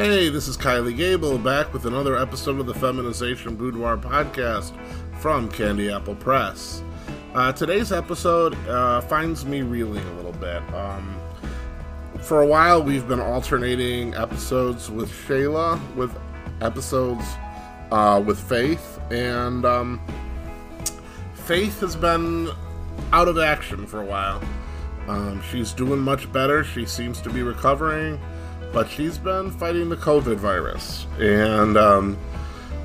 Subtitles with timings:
[0.00, 4.72] Hey, this is Kylie Gable back with another episode of the Feminization Boudoir podcast
[5.18, 6.82] from Candy Apple Press.
[7.34, 10.62] Uh, today's episode uh, finds me reeling a little bit.
[10.72, 11.20] Um,
[12.18, 16.18] for a while, we've been alternating episodes with Shayla, with
[16.62, 17.26] episodes
[17.92, 20.00] uh, with Faith, and um,
[21.34, 22.48] Faith has been
[23.12, 24.40] out of action for a while.
[25.08, 26.64] Um, she's doing much better.
[26.64, 28.18] She seems to be recovering,
[28.72, 31.06] but she's been fighting the COVID virus.
[31.18, 32.18] And um,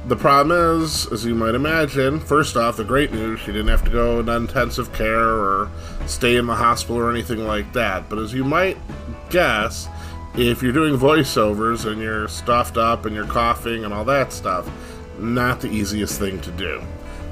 [0.07, 3.83] the problem is, as you might imagine, first off, the great news she didn't have
[3.85, 5.69] to go into intensive care or
[6.05, 8.09] stay in the hospital or anything like that.
[8.09, 8.77] But as you might
[9.29, 9.87] guess,
[10.37, 14.69] if you're doing voiceovers and you're stuffed up and you're coughing and all that stuff,
[15.17, 16.81] not the easiest thing to do.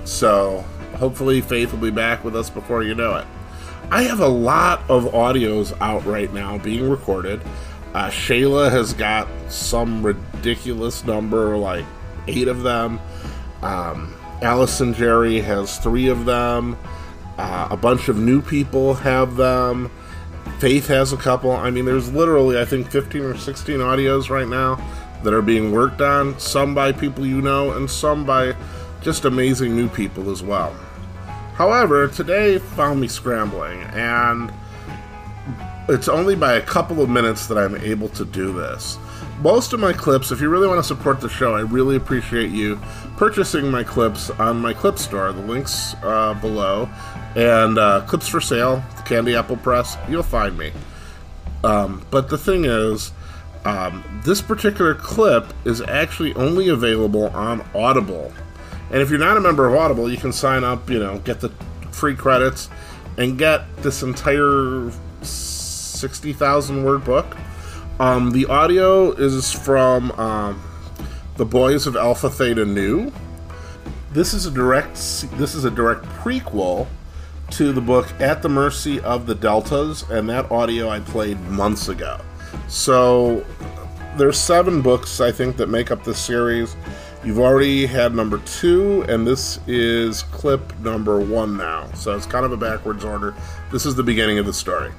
[0.05, 0.63] So,
[0.95, 3.25] hopefully, Faith will be back with us before you know it.
[3.91, 7.41] I have a lot of audios out right now being recorded.
[7.93, 11.85] Uh, Shayla has got some ridiculous number, like
[12.27, 12.99] eight of them.
[13.61, 16.77] Um, Allison Jerry has three of them.
[17.37, 19.91] Uh, a bunch of new people have them.
[20.59, 21.51] Faith has a couple.
[21.51, 24.75] I mean, there's literally, I think, 15 or 16 audios right now
[25.23, 26.37] that are being worked on.
[26.39, 28.55] Some by people you know, and some by
[29.01, 30.75] just amazing new people as well.
[31.55, 34.51] However, today found me scrambling, and
[35.89, 38.97] it's only by a couple of minutes that I'm able to do this.
[39.39, 42.51] Most of my clips, if you really want to support the show, I really appreciate
[42.51, 42.79] you
[43.17, 45.33] purchasing my clips on my clip store.
[45.33, 46.89] The links uh, below,
[47.35, 49.97] and uh, clips for sale, Candy Apple Press.
[50.07, 50.71] You'll find me.
[51.63, 53.11] Um, but the thing is,
[53.65, 58.33] um, this particular clip is actually only available on Audible
[58.93, 61.39] and if you're not a member of Audible, you can sign up, you know, get
[61.39, 61.49] the
[61.91, 62.69] free credits,
[63.17, 64.91] and get this entire
[66.03, 67.37] 60,000 word book.
[67.97, 70.61] Um, the audio is from um,
[71.37, 73.09] The Boys of Alpha Theta Nu.
[74.11, 74.95] This is a direct
[75.37, 76.87] this is a direct prequel
[77.51, 81.87] to the book At the Mercy of the Deltas, and that audio I played months
[81.87, 82.19] ago.
[82.67, 83.45] So
[84.17, 86.75] there's seven books I think that make up this series.
[87.23, 91.89] You've already had number two, and this is clip number one now.
[91.93, 93.33] So it's kind of a backwards order.
[93.71, 94.91] This is the beginning of the story.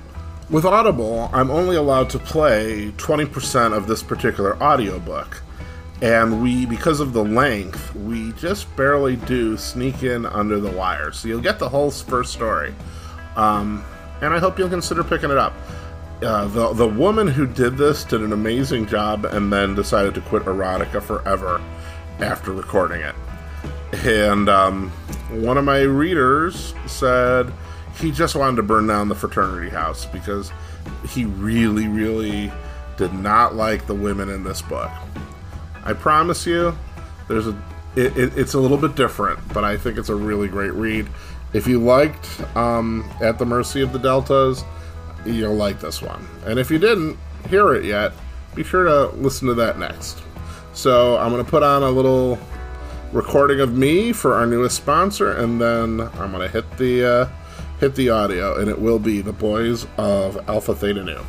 [0.50, 5.42] With Audible, I'm only allowed to play 20% of this particular audiobook.
[6.02, 11.12] And we, because of the length, we just barely do sneak in under the wire.
[11.12, 12.74] So you'll get the whole first story.
[13.36, 13.82] Um,
[14.20, 15.54] and I hope you'll consider picking it up.
[16.22, 20.20] Uh, the, the woman who did this did an amazing job and then decided to
[20.20, 21.58] quit erotica forever
[22.18, 23.14] after recording it.
[24.04, 24.90] And um,
[25.30, 27.50] one of my readers said
[28.00, 30.52] he just wanted to burn down the fraternity house because
[31.08, 32.52] he really, really
[32.96, 34.90] did not like the women in this book.
[35.84, 36.76] I promise you,
[37.28, 37.56] there's a
[37.96, 41.08] it, it, it's a little bit different, but I think it's a really great read.
[41.52, 44.64] If you liked um, At the Mercy of the Deltas,
[45.24, 46.26] you'll like this one.
[46.44, 47.16] And if you didn't
[47.48, 48.12] hear it yet,
[48.54, 50.22] be sure to listen to that next.
[50.72, 52.38] So I'm going to put on a little
[53.12, 57.28] recording of me for our newest sponsor, and then I'm going to hit the uh,
[57.84, 61.20] hit the audio, and it will be the boys of Alpha Theta Nu.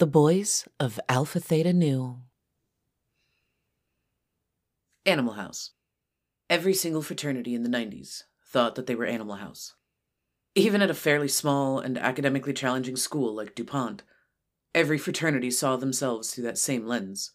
[0.00, 2.20] The Boys of Alpha Theta Nu.
[5.04, 5.72] Animal House.
[6.48, 9.74] Every single fraternity in the 90s thought that they were Animal House.
[10.54, 14.02] Even at a fairly small and academically challenging school like DuPont,
[14.74, 17.32] every fraternity saw themselves through that same lens.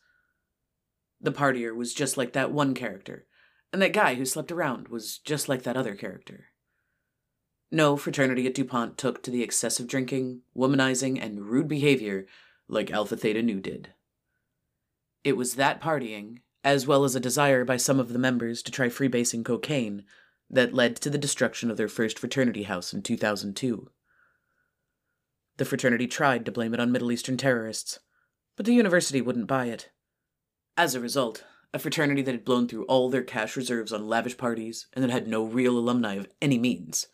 [1.21, 3.27] The partier was just like that one character,
[3.71, 6.45] and that guy who slept around was just like that other character.
[7.71, 12.25] No fraternity at DuPont took to the excessive drinking, womanizing, and rude behavior
[12.67, 13.89] like Alpha Theta Nu did.
[15.23, 18.71] It was that partying, as well as a desire by some of the members to
[18.71, 20.03] try freebasing cocaine,
[20.49, 23.89] that led to the destruction of their first fraternity house in 2002.
[25.57, 27.99] The fraternity tried to blame it on Middle Eastern terrorists,
[28.55, 29.89] but the university wouldn't buy it.
[30.77, 34.37] As a result, a fraternity that had blown through all their cash reserves on lavish
[34.37, 37.07] parties and that had no real alumni of any means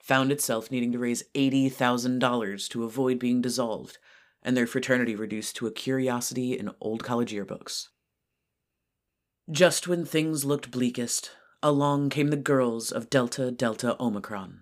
[0.00, 3.98] found itself needing to raise $80,000 to avoid being dissolved
[4.48, 7.88] and their fraternity reduced to a curiosity in old college yearbooks.
[9.50, 14.60] Just when things looked bleakest, along came the girls of Delta Delta Omicron.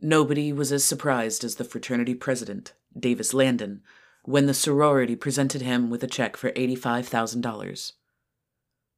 [0.00, 3.82] Nobody was as surprised as the fraternity president, Davis Landon,
[4.24, 7.92] when the sorority presented him with a check for $85,000.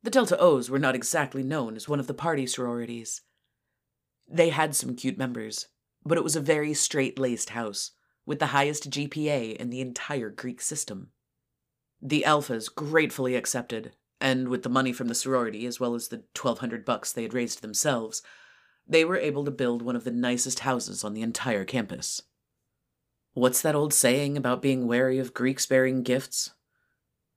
[0.05, 3.23] The Delta O's were not exactly known as one of the party sororities.
[4.29, 5.67] They had some cute members,
[6.05, 7.91] but it was a very straight laced house,
[8.29, 11.09] with the highest GPA in the entire Greek system.
[12.03, 16.25] The Alphas gratefully accepted, and with the money from the sorority as well as the
[16.37, 18.21] 1200 bucks they had raised themselves,
[18.87, 22.21] they were able to build one of the nicest houses on the entire campus.
[23.33, 26.51] What's that old saying about being wary of Greeks bearing gifts?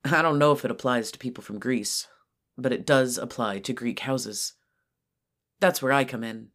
[0.04, 2.06] I don't know if it applies to people from Greece,
[2.58, 4.52] but it does apply to Greek houses.
[5.58, 6.48] That's where I come in.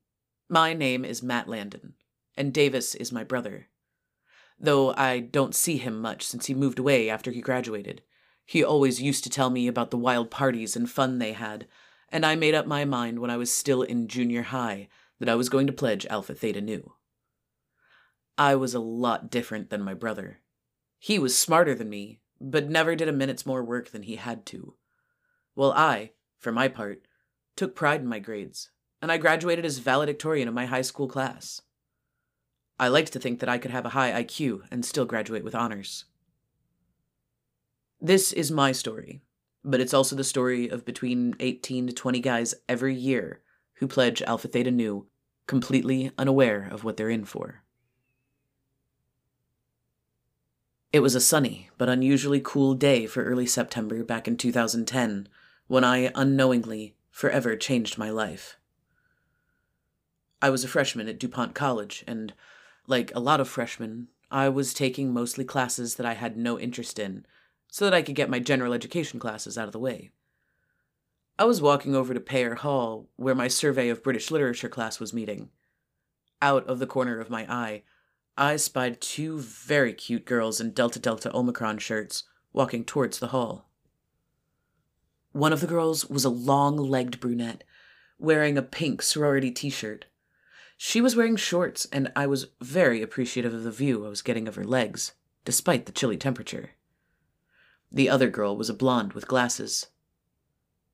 [0.48, 1.96] My name is Matt Landon,
[2.36, 3.70] and Davis is my brother.
[4.60, 8.02] Though I don't see him much since he moved away after he graduated.
[8.46, 11.68] He always used to tell me about the wild parties and fun they had,
[12.10, 14.88] and I made up my mind when I was still in junior high
[15.20, 16.94] that I was going to pledge Alpha Theta Nu.
[18.38, 20.40] I was a lot different than my brother.
[21.00, 24.46] He was smarter than me, but never did a minute's more work than he had
[24.48, 24.76] to.
[25.56, 27.02] While I, for my part,
[27.56, 28.70] took pride in my grades,
[29.02, 31.62] and I graduated as valedictorian of my high school class.
[32.80, 35.56] I liked to think that I could have a high IQ and still graduate with
[35.56, 36.06] honors.
[38.00, 39.22] This is my story,
[39.64, 43.42] but it's also the story of between 18 to 20 guys every year
[43.76, 45.08] who pledge Alpha Theta Nu,
[45.48, 47.64] completely unaware of what they're in for.
[50.94, 55.28] It was a sunny but unusually cool day for early September back in 2010
[55.68, 58.58] when I unknowingly forever changed my life.
[60.42, 62.34] I was a freshman at DuPont College, and
[62.88, 66.98] like a lot of freshmen, I was taking mostly classes that I had no interest
[66.98, 67.26] in
[67.70, 70.12] so that I could get my general education classes out of the way.
[71.38, 75.14] I was walking over to Payer Hall, where my survey of British literature class was
[75.14, 75.50] meeting.
[76.42, 77.84] Out of the corner of my eye,
[78.38, 82.24] I spied two very cute girls in Delta Delta Omicron shirts
[82.54, 83.70] walking towards the hall.
[85.32, 87.64] One of the girls was a long legged brunette,
[88.18, 90.06] wearing a pink sorority t shirt.
[90.78, 94.48] She was wearing shorts, and I was very appreciative of the view I was getting
[94.48, 95.14] of her legs,
[95.44, 96.72] despite the chilly temperature.
[97.92, 99.88] The other girl was a blonde with glasses.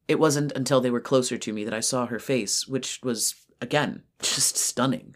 [0.08, 3.36] It wasn't until they were closer to me that I saw her face, which was,
[3.60, 5.16] again, just stunning.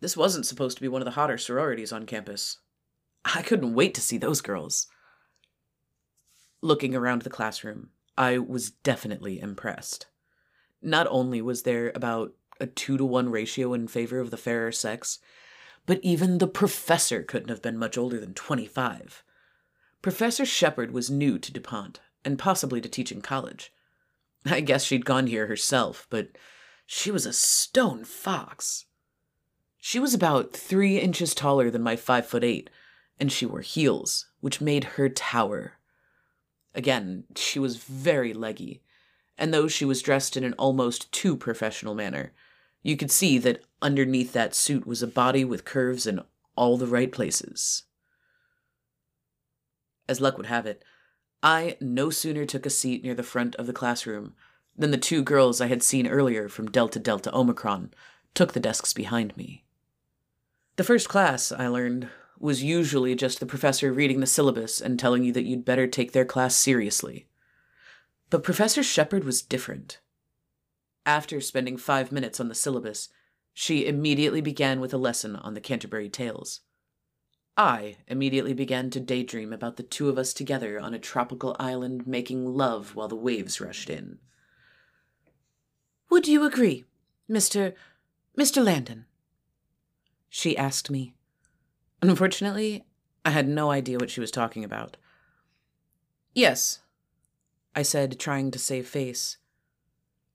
[0.00, 2.58] This wasn't supposed to be one of the hotter sororities on campus.
[3.24, 4.86] I couldn't wait to see those girls.
[6.62, 10.06] Looking around the classroom, I was definitely impressed.
[10.80, 14.72] Not only was there about a two to one ratio in favor of the fairer
[14.72, 15.18] sex,
[15.86, 19.22] but even the professor couldn't have been much older than 25.
[20.02, 23.72] Professor Shepard was new to DuPont, and possibly to teaching college.
[24.46, 26.28] I guess she'd gone here herself, but
[26.86, 28.86] she was a stone fox.
[29.78, 32.70] She was about three inches taller than my five foot eight,
[33.18, 35.74] and she wore heels, which made her tower.
[36.74, 38.82] Again, she was very leggy,
[39.36, 42.32] and though she was dressed in an almost too professional manner,
[42.88, 46.22] you could see that underneath that suit was a body with curves in
[46.56, 47.82] all the right places.
[50.08, 50.82] As luck would have it,
[51.42, 54.32] I no sooner took a seat near the front of the classroom
[54.74, 57.92] than the two girls I had seen earlier from Delta Delta Omicron
[58.32, 59.64] took the desks behind me.
[60.76, 65.24] The first class, I learned, was usually just the professor reading the syllabus and telling
[65.24, 67.26] you that you'd better take their class seriously.
[68.30, 69.98] But Professor Shepard was different.
[71.08, 73.08] After spending five minutes on the syllabus,
[73.54, 76.60] she immediately began with a lesson on the Canterbury Tales.
[77.56, 82.06] I immediately began to daydream about the two of us together on a tropical island
[82.06, 84.18] making love while the waves rushed in.
[86.10, 86.84] Would you agree,
[87.26, 87.72] Mr.
[88.38, 88.62] Mr.
[88.62, 89.06] Landon?
[90.28, 91.14] She asked me.
[92.02, 92.84] Unfortunately,
[93.24, 94.98] I had no idea what she was talking about.
[96.34, 96.80] Yes,
[97.74, 99.38] I said, trying to save face.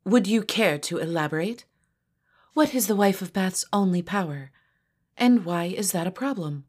[0.06, 1.66] Would you care to elaborate?
[2.54, 4.52] What is the wife of Bath's only power?
[5.18, 6.66] And why is that a problem?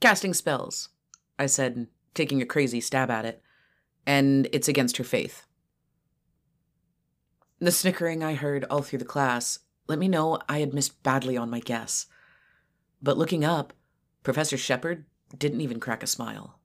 [0.00, 0.90] Casting spells,
[1.38, 3.42] I said, taking a crazy stab at it,
[4.06, 5.44] and it's against her faith.
[7.58, 11.36] The snickering I heard all through the class let me know I had missed badly
[11.36, 12.06] on my guess.
[13.02, 13.72] But looking up,
[14.22, 15.04] Professor Shepard
[15.36, 16.60] didn't even crack a smile.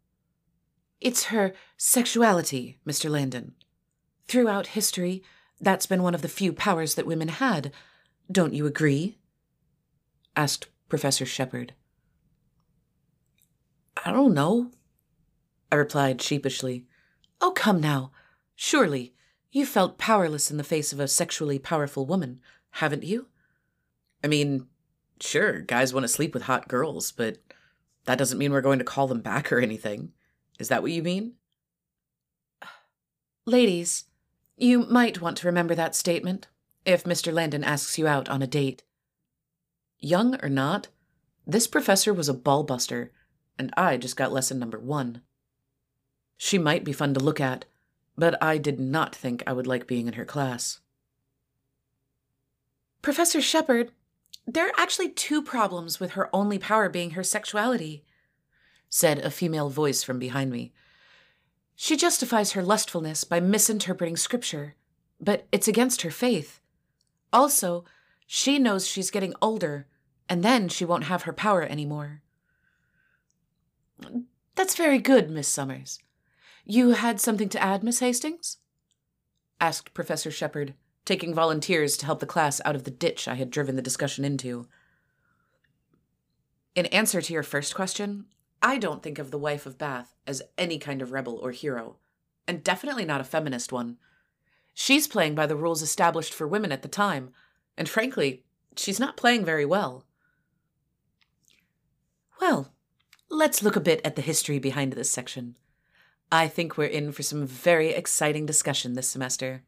[1.02, 3.10] It's her sexuality, Mr.
[3.10, 3.56] Landon.
[4.28, 5.24] Throughout history,
[5.60, 7.72] that's been one of the few powers that women had.
[8.32, 9.18] Don't you agree?
[10.36, 11.74] asked Professor Shepard.
[14.06, 14.72] I don't know,
[15.72, 16.86] I replied sheepishly.
[17.42, 18.12] Oh, come now.
[18.56, 19.14] Surely
[19.52, 22.40] you felt powerless in the face of a sexually powerful woman,
[22.72, 23.28] haven't you?
[24.24, 24.68] I mean,
[25.20, 27.38] sure, guys want to sleep with hot girls, but
[28.06, 30.12] that doesn't mean we're going to call them back or anything.
[30.60, 31.34] Is that what you mean?
[33.46, 34.06] Ladies,
[34.58, 36.48] you might want to remember that statement
[36.84, 37.32] if Mr.
[37.32, 38.84] Landon asks you out on a date.
[40.00, 40.88] Young or not,
[41.46, 43.10] this professor was a ballbuster,
[43.58, 45.22] and I just got lesson number one.
[46.38, 47.66] She might be fun to look at,
[48.18, 50.80] but I did not think I would like being in her class.
[53.02, 53.92] Professor Shepard,
[54.46, 58.04] there are actually two problems with her only power being her sexuality,
[58.90, 60.74] said a female voice from behind me.
[61.80, 64.74] She justifies her lustfulness by misinterpreting scripture,
[65.22, 66.60] but it's against her faith.
[67.32, 67.86] Also,
[68.26, 69.86] she knows she's getting older,
[70.28, 72.24] and then she won't have her power anymore.
[74.56, 76.00] That's very good, Miss Summers.
[76.66, 78.58] You had something to add, Miss Hastings?
[79.62, 80.74] asked Professor Shepard,
[81.06, 84.26] taking volunteers to help the class out of the ditch I had driven the discussion
[84.26, 84.68] into.
[86.74, 88.26] In answer to your first question,
[88.62, 91.98] I don't think of the wife of Bath as any kind of rebel or hero,
[92.48, 93.98] and definitely not a feminist one.
[94.74, 97.32] She's playing by the rules established for women at the time,
[97.78, 98.44] and frankly,
[98.76, 100.06] she's not playing very well.
[102.40, 102.74] Well,
[103.30, 105.56] let's look a bit at the history behind this section.
[106.32, 109.64] I think we're in for some very exciting discussion this semester,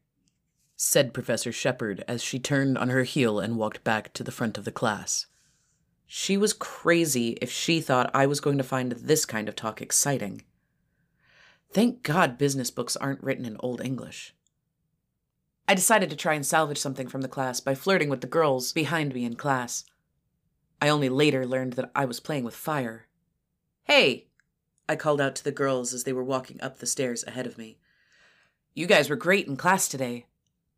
[0.76, 4.58] said Professor Shepard as she turned on her heel and walked back to the front
[4.58, 5.26] of the class.
[6.12, 9.80] She was crazy if she thought I was going to find this kind of talk
[9.80, 10.42] exciting.
[11.72, 14.34] Thank God business books aren't written in Old English.
[15.68, 18.72] I decided to try and salvage something from the class by flirting with the girls
[18.72, 19.84] behind me in class.
[20.82, 23.06] I only later learned that I was playing with fire.
[23.84, 24.26] Hey,
[24.88, 27.56] I called out to the girls as they were walking up the stairs ahead of
[27.56, 27.78] me.
[28.74, 30.26] You guys were great in class today.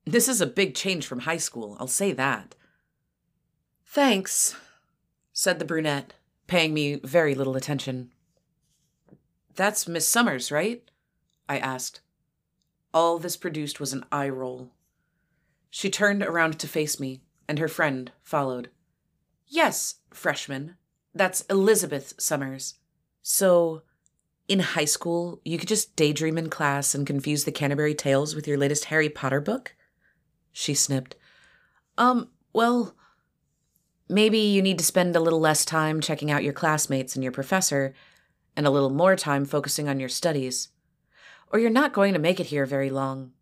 [0.04, 2.54] This is a big change from high school, I'll say that.
[3.86, 4.56] Thanks,
[5.32, 6.14] said the brunette,
[6.46, 8.12] paying me very little attention.
[9.54, 10.82] That's Miss Summers, right?
[11.48, 12.00] I asked.
[12.94, 14.70] All this produced was an eye roll.
[15.70, 18.70] She turned around to face me, and her friend followed.
[19.46, 20.76] Yes, freshman.
[21.14, 22.74] That's Elizabeth Summers.
[23.22, 23.82] So,
[24.48, 28.46] in high school, you could just daydream in class and confuse the Canterbury Tales with
[28.46, 29.74] your latest Harry Potter book?
[30.52, 31.16] She snipped.
[31.96, 32.94] Um, well,
[34.08, 37.32] maybe you need to spend a little less time checking out your classmates and your
[37.32, 37.94] professor,
[38.56, 40.68] and a little more time focusing on your studies.
[41.50, 43.32] Or you're not going to make it here very long.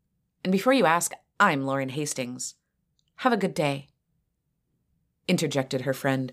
[0.45, 2.55] And before you ask, I'm Lauren Hastings.
[3.17, 3.89] Have a good day.
[5.29, 6.33] Interjected her friend,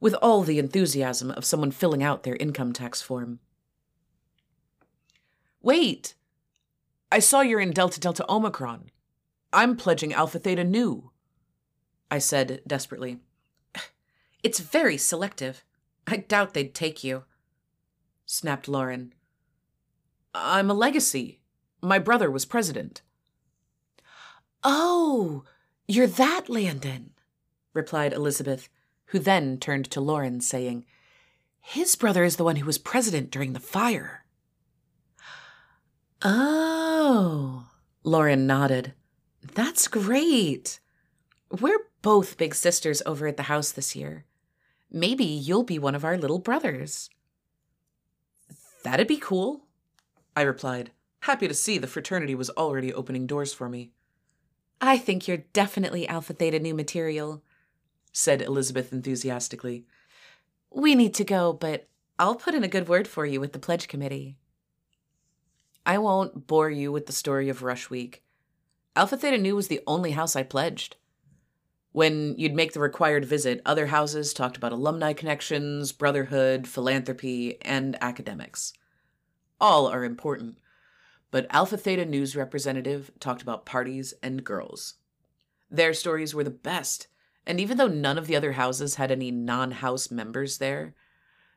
[0.00, 3.40] with all the enthusiasm of someone filling out their income tax form.
[5.60, 6.14] Wait!
[7.10, 8.90] I saw you're in Delta Delta Omicron.
[9.52, 11.10] I'm pledging Alpha Theta Nu.
[12.10, 13.18] I said desperately.
[14.42, 15.64] It's very selective.
[16.06, 17.24] I doubt they'd take you.
[18.26, 19.12] Snapped Lauren.
[20.34, 21.40] I'm a legacy.
[21.82, 23.02] My brother was president.
[24.62, 25.44] Oh,
[25.86, 27.10] you're that Landon,
[27.72, 28.68] replied Elizabeth,
[29.06, 30.84] who then turned to Lauren, saying,
[31.60, 34.24] His brother is the one who was president during the fire.
[36.22, 37.68] Oh,
[38.02, 38.94] Lauren nodded.
[39.54, 40.80] That's great.
[41.50, 44.24] We're both big sisters over at the house this year.
[44.90, 47.10] Maybe you'll be one of our little brothers.
[48.84, 49.66] That'd be cool,
[50.34, 53.90] I replied, happy to see the fraternity was already opening doors for me.
[54.80, 57.42] I think you're definitely Alpha Theta Nu material,
[58.12, 59.84] said Elizabeth enthusiastically.
[60.70, 63.58] We need to go, but I'll put in a good word for you with the
[63.58, 64.36] pledge committee.
[65.84, 68.22] I won't bore you with the story of Rush Week.
[68.94, 70.96] Alpha Theta Nu was the only house I pledged.
[71.92, 77.96] When you'd make the required visit, other houses talked about alumni connections, brotherhood, philanthropy, and
[78.00, 78.72] academics.
[79.60, 80.58] All are important,
[81.30, 84.94] but Alpha Theta Nu's representative talked about parties and girls.
[85.70, 87.08] Their stories were the best,
[87.46, 90.94] and even though none of the other houses had any non house members there,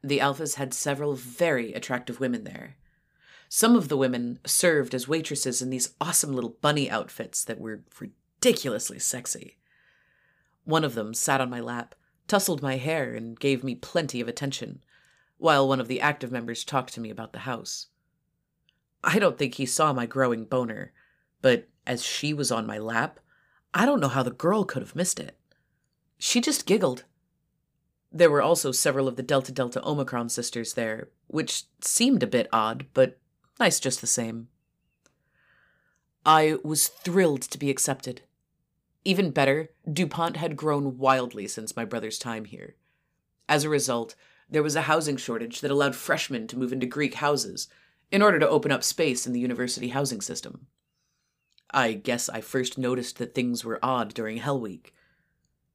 [0.03, 2.77] the Alphas had several very attractive women there.
[3.49, 7.83] Some of the women served as waitresses in these awesome little bunny outfits that were
[7.99, 9.57] ridiculously sexy.
[10.63, 11.95] One of them sat on my lap,
[12.27, 14.83] tousled my hair, and gave me plenty of attention,
[15.37, 17.87] while one of the active members talked to me about the house.
[19.03, 20.93] I don't think he saw my growing boner,
[21.41, 23.19] but as she was on my lap,
[23.73, 25.37] I don't know how the girl could have missed it.
[26.17, 27.05] She just giggled.
[28.11, 32.47] There were also several of the Delta Delta Omicron sisters there, which seemed a bit
[32.53, 33.17] odd, but
[33.59, 34.49] nice just the same.
[36.25, 38.21] I was thrilled to be accepted.
[39.03, 42.75] Even better, DuPont had grown wildly since my brother's time here.
[43.49, 44.15] As a result,
[44.49, 47.67] there was a housing shortage that allowed freshmen to move into Greek houses
[48.11, 50.67] in order to open up space in the university housing system.
[51.73, 54.93] I guess I first noticed that things were odd during Hell Week.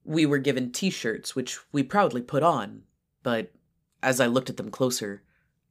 [0.05, 2.83] We were given t shirts, which we proudly put on,
[3.23, 3.53] but
[4.03, 5.23] as I looked at them closer,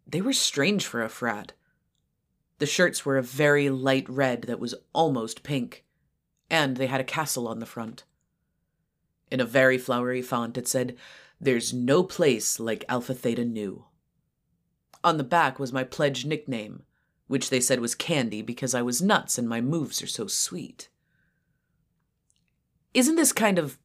[0.07, 1.53] they were strange for a frat.
[2.57, 5.85] The shirts were a very light red that was almost pink,
[6.49, 8.03] and they had a castle on the front.
[9.31, 10.95] In a very flowery font, it said,
[11.39, 13.85] There's no place like Alpha Theta Nu.
[15.03, 16.83] On the back was my pledge nickname,
[17.27, 20.89] which they said was Candy because I was nuts and my moves are so sweet.
[22.93, 23.77] Isn't this kind of,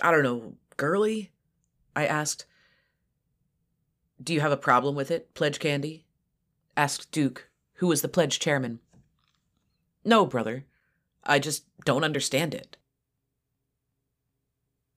[0.00, 1.32] I don't know, girly?
[1.94, 2.46] I asked.
[4.22, 6.06] Do you have a problem with it, Pledge Candy?
[6.76, 8.80] asked Duke, who was the pledge chairman.
[10.04, 10.64] No, brother.
[11.28, 12.78] I just don't understand it.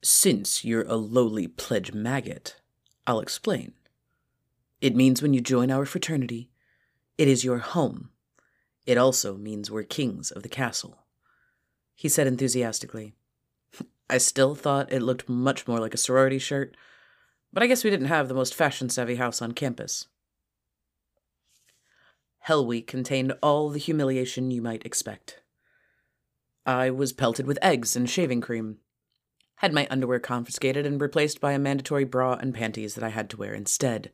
[0.01, 2.55] Since you're a lowly pledge maggot,
[3.05, 3.73] I'll explain.
[4.79, 6.49] It means when you join our fraternity,
[7.17, 8.09] it is your home.
[8.87, 11.03] It also means we're kings of the castle.
[11.93, 13.13] He said enthusiastically.
[14.09, 16.75] I still thought it looked much more like a sorority shirt,
[17.53, 20.07] but I guess we didn't have the most fashion savvy house on campus.
[22.39, 25.40] Hell Week contained all the humiliation you might expect.
[26.65, 28.77] I was pelted with eggs and shaving cream,
[29.55, 33.29] had my underwear confiscated and replaced by a mandatory bra and panties that I had
[33.31, 34.11] to wear instead.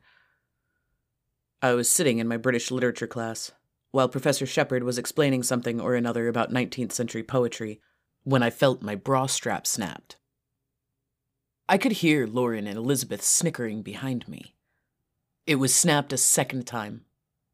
[1.62, 3.52] I was sitting in my British literature class,
[3.92, 7.82] while Professor Shepard was explaining something or another about 19th century poetry,
[8.24, 10.18] when I felt my bra strap snapped.
[11.70, 14.54] I could hear Lauren and Elizabeth snickering behind me.
[15.46, 17.06] It was snapped a second time,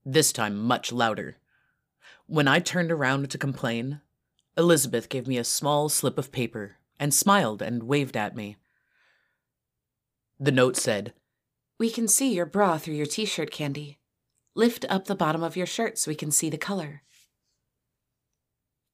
[0.06, 1.38] this time much louder.
[2.26, 4.02] When I turned around to complain,
[4.58, 8.58] Elizabeth gave me a small slip of paper and smiled and waved at me.
[10.40, 11.14] The note said,
[11.80, 13.98] we can see your bra through your t shirt, Candy.
[14.56, 17.02] Lift up the bottom of your shirt so we can see the color.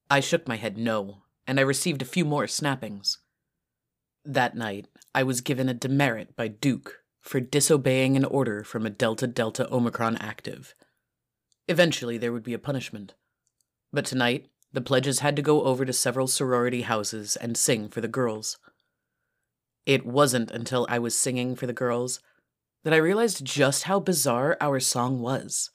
[0.10, 3.20] I shook my head no, and I received a few more snappings.
[4.26, 8.90] That night, I was given a demerit by Duke for disobeying an order from a
[8.90, 10.74] Delta Delta Omicron active.
[11.68, 13.14] Eventually, there would be a punishment.
[13.92, 18.02] But tonight, the pledges had to go over to several sorority houses and sing for
[18.02, 18.58] the girls.
[19.86, 22.20] It wasn't until I was singing for the girls
[22.84, 25.72] that I realized just how bizarre our song was.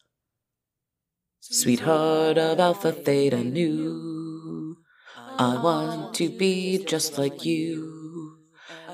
[1.40, 4.76] Sweetheart of Alpha Theta Nu,
[5.16, 8.38] I want to be just like you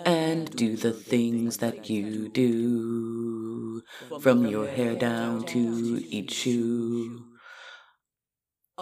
[0.05, 3.83] and do the things that you do,
[4.21, 7.30] from your hair down to each shoe.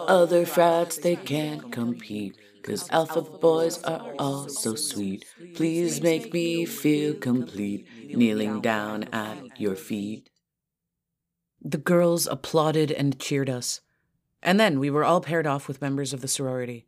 [0.07, 2.37] Other frats, they can't compete.
[2.63, 5.25] Cause alpha boys are all so sweet.
[5.55, 10.29] Please make me feel complete, kneeling down at your feet.
[11.61, 13.81] The girls applauded and cheered us.
[14.41, 16.85] And then we were all paired off with members of the sorority.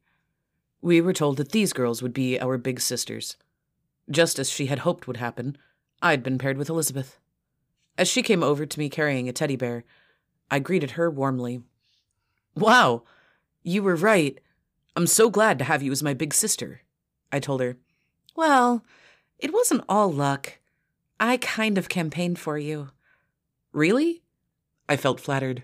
[0.81, 3.37] We were told that these girls would be our big sisters.
[4.09, 5.57] Just as she had hoped would happen,
[6.01, 7.17] I'd been paired with Elizabeth.
[7.97, 9.83] As she came over to me carrying a teddy bear,
[10.49, 11.61] I greeted her warmly.
[12.55, 13.03] Wow,
[13.63, 14.39] you were right.
[14.95, 16.81] I'm so glad to have you as my big sister,
[17.31, 17.77] I told her.
[18.35, 18.83] Well,
[19.39, 20.59] it wasn't all luck.
[21.19, 22.89] I kind of campaigned for you.
[23.71, 24.21] Really?
[24.89, 25.63] I felt flattered.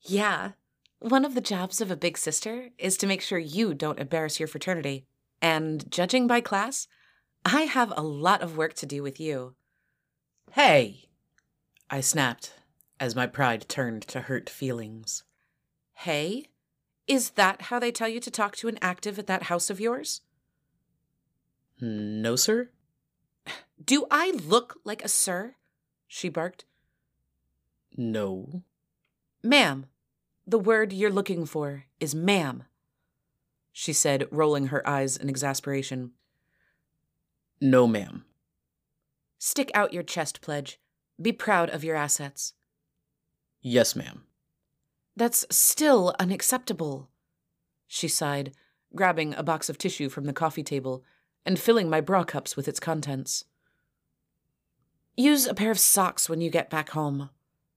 [0.00, 0.52] Yeah.
[1.00, 4.38] One of the jobs of a big sister is to make sure you don't embarrass
[4.38, 5.04] your fraternity.
[5.40, 6.86] And judging by class,
[7.44, 9.54] I have a lot of work to do with you.
[10.52, 11.08] Hey!
[11.90, 12.54] I snapped
[13.00, 15.24] as my pride turned to hurt feelings.
[15.94, 16.46] Hey?
[17.06, 19.80] Is that how they tell you to talk to an active at that house of
[19.80, 20.20] yours?
[21.80, 22.70] No, sir.
[23.84, 25.56] Do I look like a sir?
[26.06, 26.64] She barked.
[27.96, 28.62] No.
[29.42, 29.86] Ma'am,
[30.46, 32.64] the word you're looking for is ma'am,
[33.72, 36.12] she said, rolling her eyes in exasperation.
[37.60, 38.24] No, ma'am.
[39.38, 40.78] Stick out your chest, Pledge.
[41.20, 42.54] Be proud of your assets.
[43.60, 44.22] Yes, ma'am.
[45.16, 47.10] That's still unacceptable,
[47.86, 48.52] she sighed,
[48.94, 51.04] grabbing a box of tissue from the coffee table
[51.44, 53.44] and filling my bra cups with its contents.
[55.16, 57.30] Use a pair of socks when you get back home.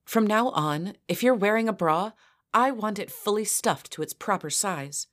[0.04, 2.12] From now on, if you're wearing a bra,
[2.54, 5.08] I want it fully stuffed to its proper size.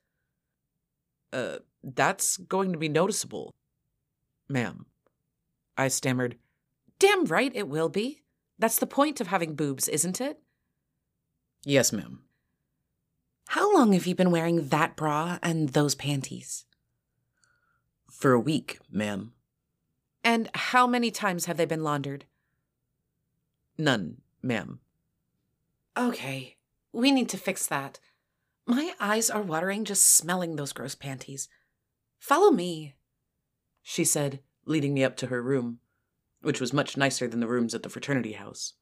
[1.33, 3.53] Uh, that's going to be noticeable.
[4.47, 4.86] Ma'am.
[5.75, 6.38] I stammered.
[6.99, 8.21] Damn right it will be.
[8.59, 10.39] That's the point of having boobs, isn't it?
[11.65, 12.23] Yes, ma'am.
[13.47, 16.65] How long have you been wearing that bra and those panties?
[18.10, 19.34] For a week, ma'am.
[20.23, 22.26] And how many times have they been laundered?
[23.78, 24.80] None, ma'am.
[25.97, 26.58] Okay,
[26.91, 27.99] we need to fix that.
[28.65, 31.49] My eyes are watering just smelling those gross panties.
[32.17, 32.95] Follow me,
[33.82, 35.80] she said, leading me up to her room,
[36.41, 38.73] which was much nicer than the rooms at the fraternity house.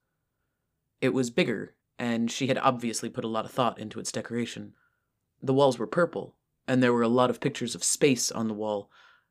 [1.01, 4.73] It was bigger, and she had obviously put a lot of thought into its decoration.
[5.39, 6.35] The walls were purple,
[6.67, 8.89] and there were a lot of pictures of space on the wall,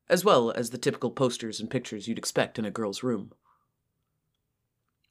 [0.09, 3.33] as well as the typical posters and pictures you'd expect in a girl's room.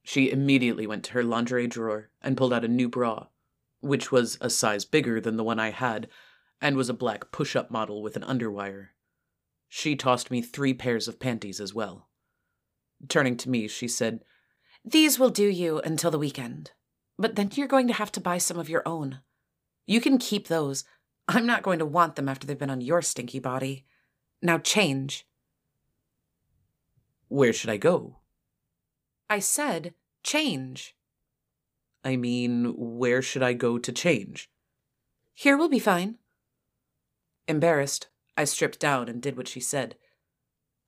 [0.03, 3.27] She immediately went to her lingerie drawer and pulled out a new bra,
[3.81, 6.07] which was a size bigger than the one I had
[6.61, 8.91] and was a black push up model with an underwire.
[9.67, 12.07] She tossed me three pairs of panties as well.
[13.09, 14.21] Turning to me, she said,
[14.85, 16.71] These will do you until the weekend,
[17.19, 19.19] but then you're going to have to buy some of your own.
[19.85, 20.85] You can keep those.
[21.27, 23.85] I'm not going to want them after they've been on your stinky body.
[24.41, 25.27] Now change.
[27.27, 28.19] Where should I go?
[29.29, 30.95] I said change.
[32.03, 34.49] I mean, where should I go to change?
[35.33, 36.15] Here will be fine.
[37.47, 39.97] Embarrassed, I stripped down and did what she said.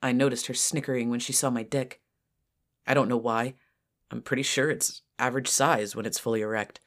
[0.02, 2.02] I noticed her snickering when she saw my dick.
[2.88, 3.56] I don't know why.
[4.12, 6.80] I'm pretty sure it's average size when it's fully erect.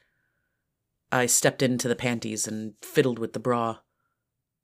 [1.11, 3.79] I stepped into the panties and fiddled with the bra.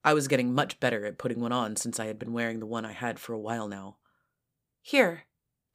[0.04, 2.66] I was getting much better at putting one on since I had been wearing the
[2.66, 3.98] one I had for a while now.
[4.82, 5.24] Here,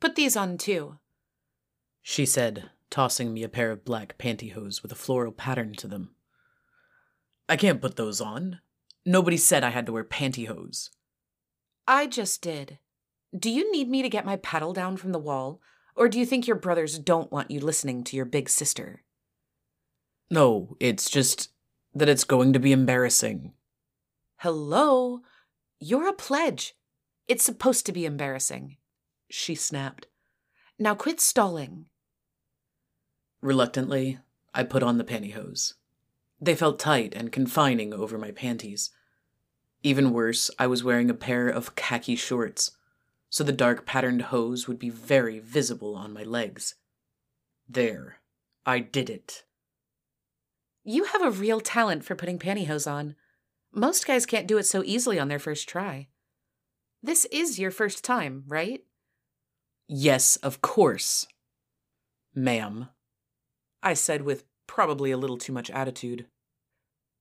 [0.00, 0.98] put these on too,
[2.08, 6.14] she said, tossing me a pair of black pantyhose with a floral pattern to them.
[7.48, 8.60] I can't put those on.
[9.04, 10.90] Nobody said I had to wear pantyhose.
[11.88, 12.78] I just did.
[13.36, 15.60] Do you need me to get my paddle down from the wall,
[15.96, 19.02] or do you think your brothers don't want you listening to your big sister?
[20.30, 21.50] No, it's just
[21.94, 23.52] that it's going to be embarrassing.
[24.38, 25.20] Hello?
[25.80, 26.74] You're a pledge.
[27.26, 28.76] It's supposed to be embarrassing.
[29.30, 30.06] She snapped.
[30.78, 31.86] Now quit stalling.
[33.40, 34.18] Reluctantly,
[34.54, 35.74] I put on the pantyhose.
[36.40, 38.90] They felt tight and confining over my panties.
[39.82, 42.72] Even worse, I was wearing a pair of khaki shorts,
[43.28, 46.74] so the dark patterned hose would be very visible on my legs.
[47.68, 48.20] There,
[48.64, 49.44] I did it.
[50.84, 53.16] You have a real talent for putting pantyhose on.
[53.72, 56.08] Most guys can't do it so easily on their first try.
[57.02, 58.84] This is your first time, right?
[59.88, 61.26] Yes, of course.
[62.34, 62.88] Ma'am,
[63.82, 66.26] I said with probably a little too much attitude.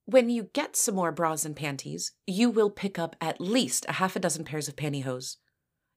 [0.06, 3.94] When you get some more bras and panties, you will pick up at least a
[3.94, 5.38] half a dozen pairs of pantyhose.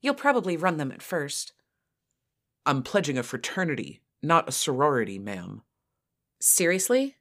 [0.01, 1.53] You'll probably run them at first.
[2.65, 5.63] I'm pledging a fraternity, not a sorority, ma'am.
[6.41, 7.17] Seriously?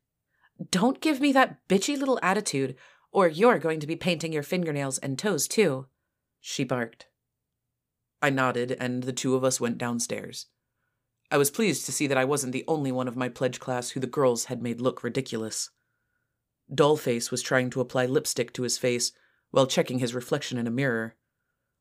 [0.72, 2.76] Don't give me that bitchy little attitude,
[3.12, 5.88] or you're going to be painting your fingernails and toes too,
[6.40, 7.08] she barked.
[8.22, 10.48] I nodded, and the two of us went downstairs.
[11.30, 13.92] I was pleased to see that I wasn't the only one of my pledge class
[13.92, 15.70] who the girls had made look ridiculous.
[16.74, 19.12] Dollface was trying to apply lipstick to his face
[19.52, 21.16] while checking his reflection in a mirror,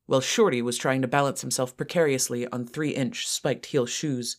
[0.07, 4.37] while Shorty was trying to balance himself precariously on three inch spiked heel shoes.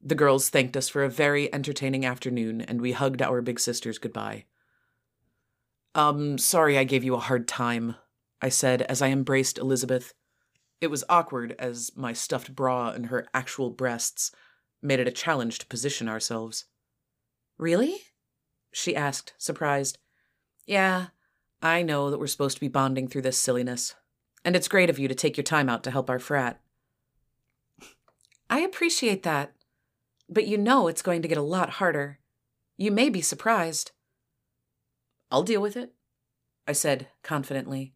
[0.00, 3.98] The girls thanked us for a very entertaining afternoon, and we hugged our big sisters
[3.98, 4.44] goodbye.
[5.94, 7.96] Um, sorry I gave you a hard time,
[8.40, 10.14] I said as I embraced Elizabeth.
[10.80, 14.30] It was awkward as my stuffed bra and her actual breasts
[14.82, 16.66] made it a challenge to position ourselves.
[17.58, 17.96] Really?
[18.72, 19.98] She asked, surprised.
[20.66, 21.06] Yeah,
[21.62, 23.94] I know that we're supposed to be bonding through this silliness,
[24.46, 26.60] and it's great of you to take your time out to help our frat.
[28.48, 29.52] I appreciate that,
[30.28, 32.20] but you know it's going to get a lot harder.
[32.76, 33.90] You may be surprised.
[35.32, 35.94] I'll deal with it,
[36.64, 37.92] I said confidently.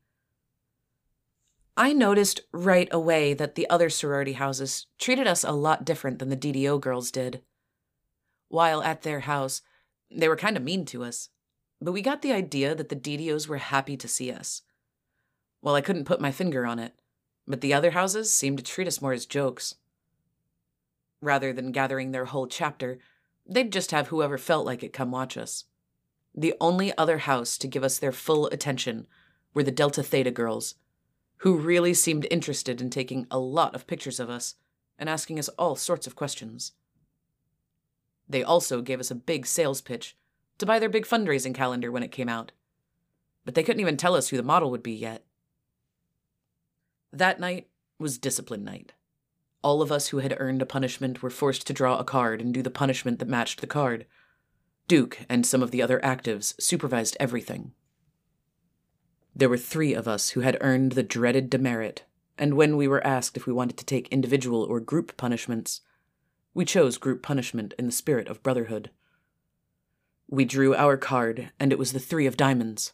[1.77, 6.31] I noticed right away that the other sorority houses treated us a lot different than
[6.31, 7.43] the DDO girls did.
[8.49, 9.63] While at their house,
[10.11, 11.29] they were kind of mean to us,
[11.81, 14.63] but we got the idea that the DDOs were happy to see us.
[15.63, 16.95] Well, I couldn't put my finger on it,
[17.47, 19.75] but the other houses seemed to treat us more as jokes.
[21.21, 22.99] Rather than gathering their whole chapter,
[23.47, 25.65] they'd just have whoever felt like it come watch us.
[26.35, 29.07] The only other house to give us their full attention
[29.53, 30.77] were the Delta Theta girls,
[31.39, 34.55] who really seemed interested in taking a lot of pictures of us
[34.99, 36.73] and asking us all sorts of questions.
[38.29, 40.17] They also gave us a big sales pitch
[40.59, 42.53] to buy their big fundraising calendar when it came out,
[43.45, 45.25] but they couldn't even tell us who the model would be yet.
[47.13, 47.69] That night
[47.99, 48.93] was discipline night.
[49.63, 52.55] All of us who had earned a punishment were forced to draw a card and
[52.55, 54.07] do the punishment that matched the card.
[54.89, 57.73] Duke and some of the other actives supervised everything.
[59.35, 62.05] There were three of us who had earned the dreaded demerit,
[62.39, 65.83] and when we were asked if we wanted to take individual or group punishments,
[66.55, 68.91] we chose group punishment in the spirit of brotherhood.
[70.29, 72.93] We drew our card, and it was the three of diamonds.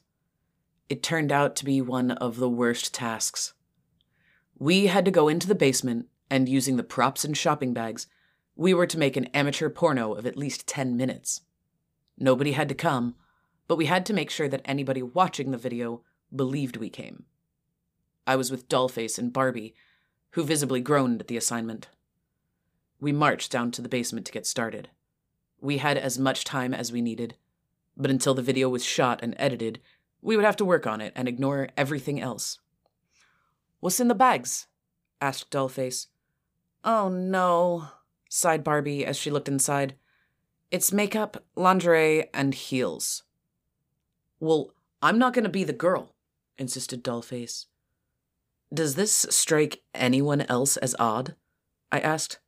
[0.89, 3.55] It turned out to be one of the worst tasks.
[4.59, 8.07] We had to go into the basement, and using the props and shopping bags,
[8.55, 11.43] we were to make an amateur porno of at least 10 minutes.
[12.19, 13.17] Nobody had to come,
[13.69, 16.03] but we had to make sure that anybody watching the video
[16.35, 17.25] believed we came.
[18.27, 19.75] I was with Dollface and Barbie,
[20.31, 21.89] who visibly groaned at the assignment.
[22.99, 24.89] We marched down to the basement to get started.
[25.61, 27.37] We had as much time as we needed,
[27.95, 29.81] but until the video was shot and edited,
[30.23, 32.59] we would have to work on it and ignore everything else.
[33.87, 34.67] What's in the bags?
[35.21, 36.09] asked Dollface.
[36.83, 37.87] Oh no,
[38.29, 39.95] sighed Barbie as she looked inside.
[40.73, 43.23] It's makeup, lingerie, and heels.
[44.41, 46.17] Well, I'm not going to be the girl,
[46.59, 47.67] insisted Dollface.
[48.75, 51.37] Does this strike anyone else as odd?
[51.93, 52.41] I asked.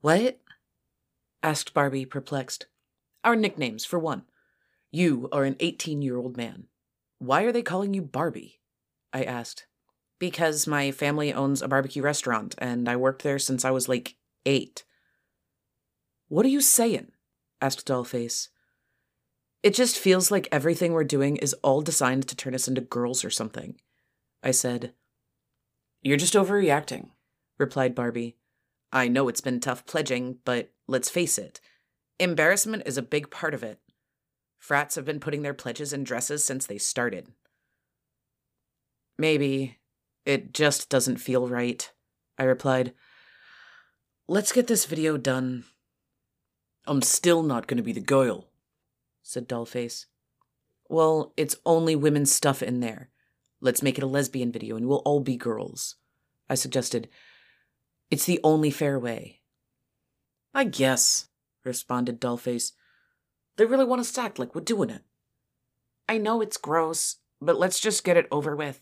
[0.00, 0.40] What?
[1.44, 2.66] asked Barbie, perplexed.
[3.22, 4.24] Our nicknames, for one.
[4.90, 6.64] You are an 18 year old man.
[7.20, 8.58] Why are they calling you Barbie?
[9.12, 9.65] I asked.
[10.18, 14.16] Because my family owns a barbecue restaurant, and I worked there since I was like
[14.46, 14.84] eight.
[16.28, 17.12] What are you saying?
[17.60, 18.48] asked Dollface.
[19.62, 23.24] It just feels like everything we're doing is all designed to turn us into girls
[23.24, 23.76] or something.
[24.42, 24.92] I said.
[26.02, 27.10] You're just overreacting,
[27.58, 28.36] replied Barbie.
[28.92, 31.60] I know it's been tough pledging, but let's face it,
[32.20, 33.80] embarrassment is a big part of it.
[34.58, 37.28] Frats have been putting their pledges in dresses since they started.
[39.18, 39.78] Maybe.
[40.26, 41.88] It just doesn't feel right,
[42.36, 42.92] I replied.
[44.26, 45.64] Let's get this video done.
[46.84, 48.48] I'm still not going to be the girl,
[49.22, 50.06] said Dollface.
[50.88, 53.10] Well, it's only women's stuff in there.
[53.60, 55.94] Let's make it a lesbian video and we'll all be girls,
[56.50, 57.08] I suggested.
[58.10, 59.42] It's the only fair way.
[60.52, 61.28] I guess,
[61.64, 62.72] responded Dollface.
[63.56, 65.02] They really want us to act like we're doing it.
[66.08, 68.80] I know it's gross, but let's just get it over with.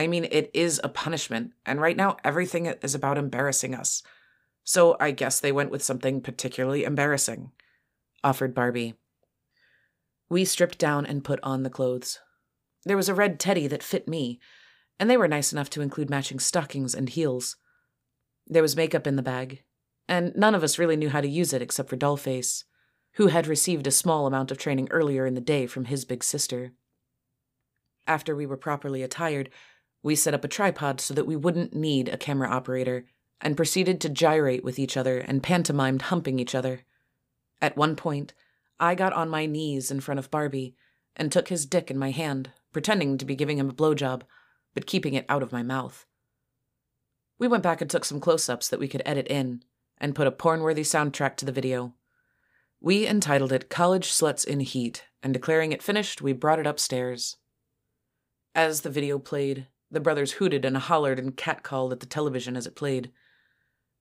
[0.00, 4.02] I mean, it is a punishment, and right now everything is about embarrassing us.
[4.64, 7.50] So I guess they went with something particularly embarrassing,
[8.24, 8.94] offered Barbie.
[10.30, 12.18] We stripped down and put on the clothes.
[12.86, 14.40] There was a red teddy that fit me,
[14.98, 17.56] and they were nice enough to include matching stockings and heels.
[18.46, 19.64] There was makeup in the bag,
[20.08, 22.64] and none of us really knew how to use it except for Dollface,
[23.16, 26.24] who had received a small amount of training earlier in the day from his big
[26.24, 26.72] sister.
[28.06, 29.50] After we were properly attired,
[30.02, 33.04] we set up a tripod so that we wouldn't need a camera operator
[33.40, 36.80] and proceeded to gyrate with each other and pantomimed humping each other.
[37.60, 38.34] At one point,
[38.78, 40.74] I got on my knees in front of Barbie
[41.16, 44.22] and took his dick in my hand, pretending to be giving him a blowjob,
[44.74, 46.06] but keeping it out of my mouth.
[47.38, 49.62] We went back and took some close ups that we could edit in
[49.98, 51.94] and put a porn worthy soundtrack to the video.
[52.80, 57.36] We entitled it College Sluts in Heat, and declaring it finished, we brought it upstairs.
[58.54, 62.66] As the video played, the brothers hooted and hollered and catcalled at the television as
[62.66, 63.10] it played.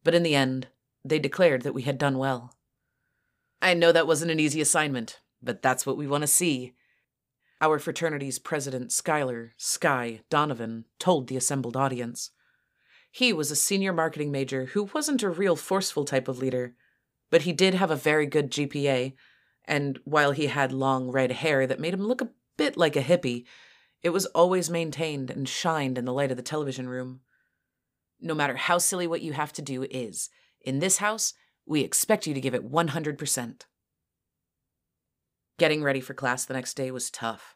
[0.04, 0.68] But in the end,
[1.04, 2.56] they declared that we had done well.
[3.62, 6.74] I know that wasn't an easy assignment, but that's what we want to see.
[7.62, 12.32] Our fraternity's president, Schuyler, Sky, Donovan, told the assembled audience.
[13.12, 16.76] He was a senior marketing major who wasn't a real forceful type of leader,
[17.30, 19.14] but he did have a very good GPA,
[19.66, 23.04] and while he had long red hair that made him look a bit like a
[23.04, 23.46] hippie,
[24.02, 27.22] it was always maintained and shined in the light of the television room.
[28.22, 30.30] No matter how silly what you have to do is,
[30.62, 31.34] in this house,
[31.66, 33.62] we expect you to give it 100%.
[35.58, 37.56] Getting ready for class the next day was tough.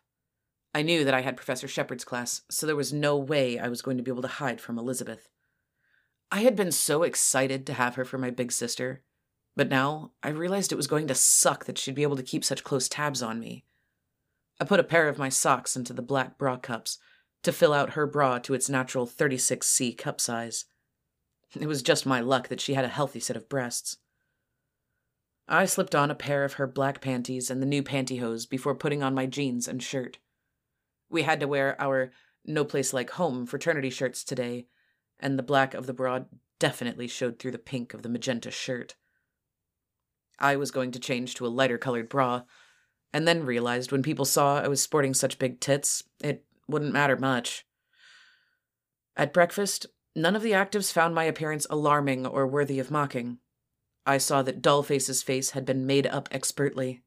[0.75, 3.81] I knew that I had Professor Shepard's class, so there was no way I was
[3.81, 5.29] going to be able to hide from Elizabeth.
[6.31, 9.03] I had been so excited to have her for my big sister,
[9.55, 12.43] but now I realized it was going to suck that she'd be able to keep
[12.43, 13.65] such close tabs on me.
[14.59, 16.99] I put a pair of my socks into the black bra cups
[17.43, 20.65] to fill out her bra to its natural 36C cup size.
[21.59, 23.97] It was just my luck that she had a healthy set of breasts.
[25.47, 29.03] I slipped on a pair of her black panties and the new pantyhose before putting
[29.03, 30.17] on my jeans and shirt.
[31.09, 32.11] We had to wear our
[32.45, 34.67] No Place Like Home fraternity shirts today,
[35.19, 36.21] and the black of the bra
[36.59, 38.95] definitely showed through the pink of the magenta shirt.
[40.39, 42.43] I was going to change to a lighter colored bra,
[43.13, 47.15] and then realized when people saw I was sporting such big tits, it wouldn't matter
[47.15, 47.65] much.
[49.15, 53.37] At breakfast, none of the actives found my appearance alarming or worthy of mocking.
[54.05, 57.03] I saw that Dollface's face had been made up expertly.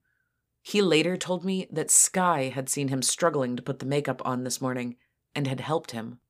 [0.62, 4.44] He later told me that Sky had seen him struggling to put the makeup on
[4.44, 4.96] this morning
[5.34, 6.20] and had helped him.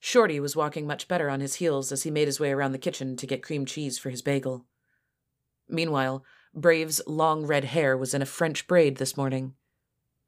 [0.00, 2.78] Shorty was walking much better on his heels as he made his way around the
[2.78, 4.66] kitchen to get cream cheese for his bagel.
[5.68, 6.24] Meanwhile,
[6.54, 9.54] Brave's long red hair was in a French braid this morning.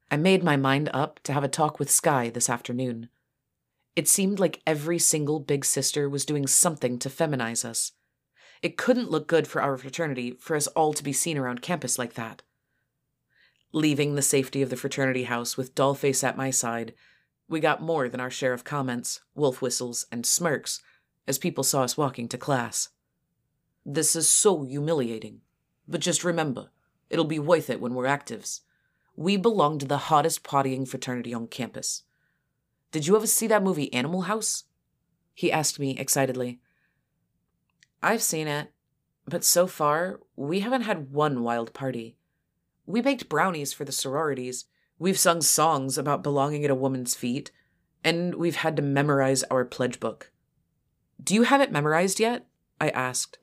[0.09, 3.09] I made my mind up to have a talk with Sky this afternoon.
[3.95, 7.91] It seemed like every single big sister was doing something to feminize us.
[8.63, 11.99] It couldn't look good for our fraternity for us all to be seen around campus
[11.99, 12.41] like that.
[13.71, 16.95] Leaving the safety of the fraternity house with Dollface at my side,
[17.47, 20.81] we got more than our share of comments, wolf whistles, and smirks
[21.27, 22.89] as people saw us walking to class.
[23.85, 25.41] This is so humiliating.
[25.87, 26.71] But just remember,
[27.09, 28.61] it'll be worth it when we're actives.
[29.15, 32.03] We belong to the hottest partying fraternity on campus.
[32.91, 34.65] Did you ever see that movie Animal House?
[35.33, 36.59] He asked me excitedly.
[38.01, 38.71] I've seen it,
[39.27, 42.17] but so far, we haven't had one wild party.
[42.85, 44.65] We baked brownies for the sororities,
[44.99, 47.51] we've sung songs about belonging at a woman's feet,
[48.03, 50.31] and we've had to memorize our pledge book.
[51.21, 52.45] Do you have it memorized yet?
[52.79, 53.39] I asked.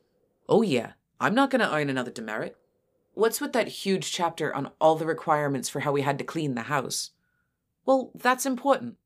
[0.48, 0.92] Oh, yeah.
[1.22, 2.56] I'm not going to earn another demerit.
[3.14, 6.56] What's with that huge chapter on all the requirements for how we had to clean
[6.56, 7.10] the house?
[7.86, 8.96] Well, that's important.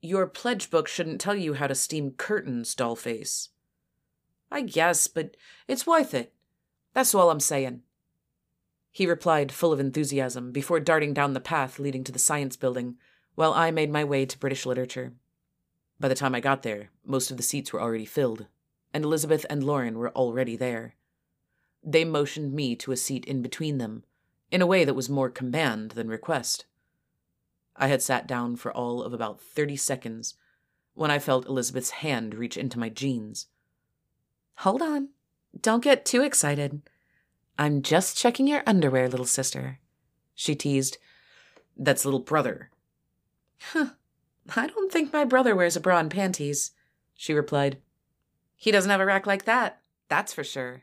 [0.00, 3.50] Your pledge book shouldn't tell you how to steam curtains, dollface.
[4.50, 5.36] I guess, but
[5.68, 6.32] it's worth it.
[6.94, 7.82] That's all I'm saying.
[8.90, 12.96] He replied, full of enthusiasm, before darting down the path leading to the science building,
[13.34, 15.12] while I made my way to British literature.
[16.00, 18.46] By the time I got there, most of the seats were already filled,
[18.94, 20.94] and Elizabeth and Lauren were already there.
[21.84, 24.04] They motioned me to a seat in between them,
[24.50, 26.66] in a way that was more command than request.
[27.76, 30.34] I had sat down for all of about thirty seconds
[30.94, 33.46] when I felt Elizabeth's hand reach into my jeans.
[34.56, 35.08] Hold on.
[35.60, 36.82] Don't get too excited.
[37.58, 39.78] I'm just checking your underwear, little sister.
[40.34, 40.98] She teased.
[41.76, 42.70] That's little brother.
[43.72, 43.90] Huh.
[44.56, 46.72] I don't think my brother wears a bra and panties,
[47.14, 47.78] she replied.
[48.56, 50.82] He doesn't have a rack like that, that's for sure,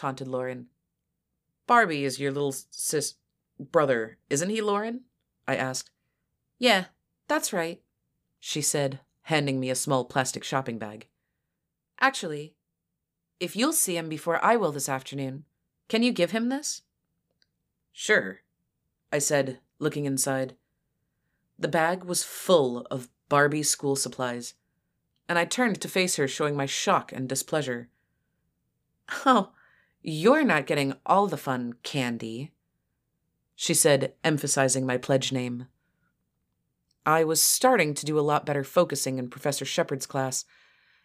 [0.00, 0.66] taunted Lauren.
[1.66, 3.16] Barbie is your little sis
[3.58, 5.02] brother, isn't he, Lauren?
[5.46, 5.90] I asked.
[6.58, 6.86] Yeah,
[7.28, 7.82] that's right,
[8.38, 11.06] she said, handing me a small plastic shopping bag.
[12.00, 12.54] Actually,
[13.38, 15.44] if you'll see him before I will this afternoon,
[15.88, 16.80] can you give him this?
[17.92, 18.40] Sure,
[19.12, 20.56] I said, looking inside.
[21.58, 24.54] The bag was full of Barbie school supplies,
[25.28, 27.90] and I turned to face her, showing my shock and displeasure.
[29.26, 29.50] Oh,
[30.02, 32.52] you're not getting all the fun, Candy,
[33.54, 35.66] she said, emphasizing my pledge name.
[37.04, 40.44] I was starting to do a lot better focusing in Professor Shepard's class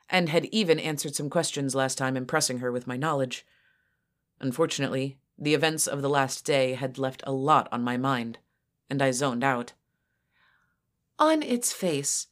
[0.10, 3.46] and had even answered some questions last time, impressing her with my knowledge.
[4.40, 8.38] Unfortunately, the events of the last day had left a lot on my mind,
[8.90, 9.74] and I zoned out.
[11.20, 12.28] On its face,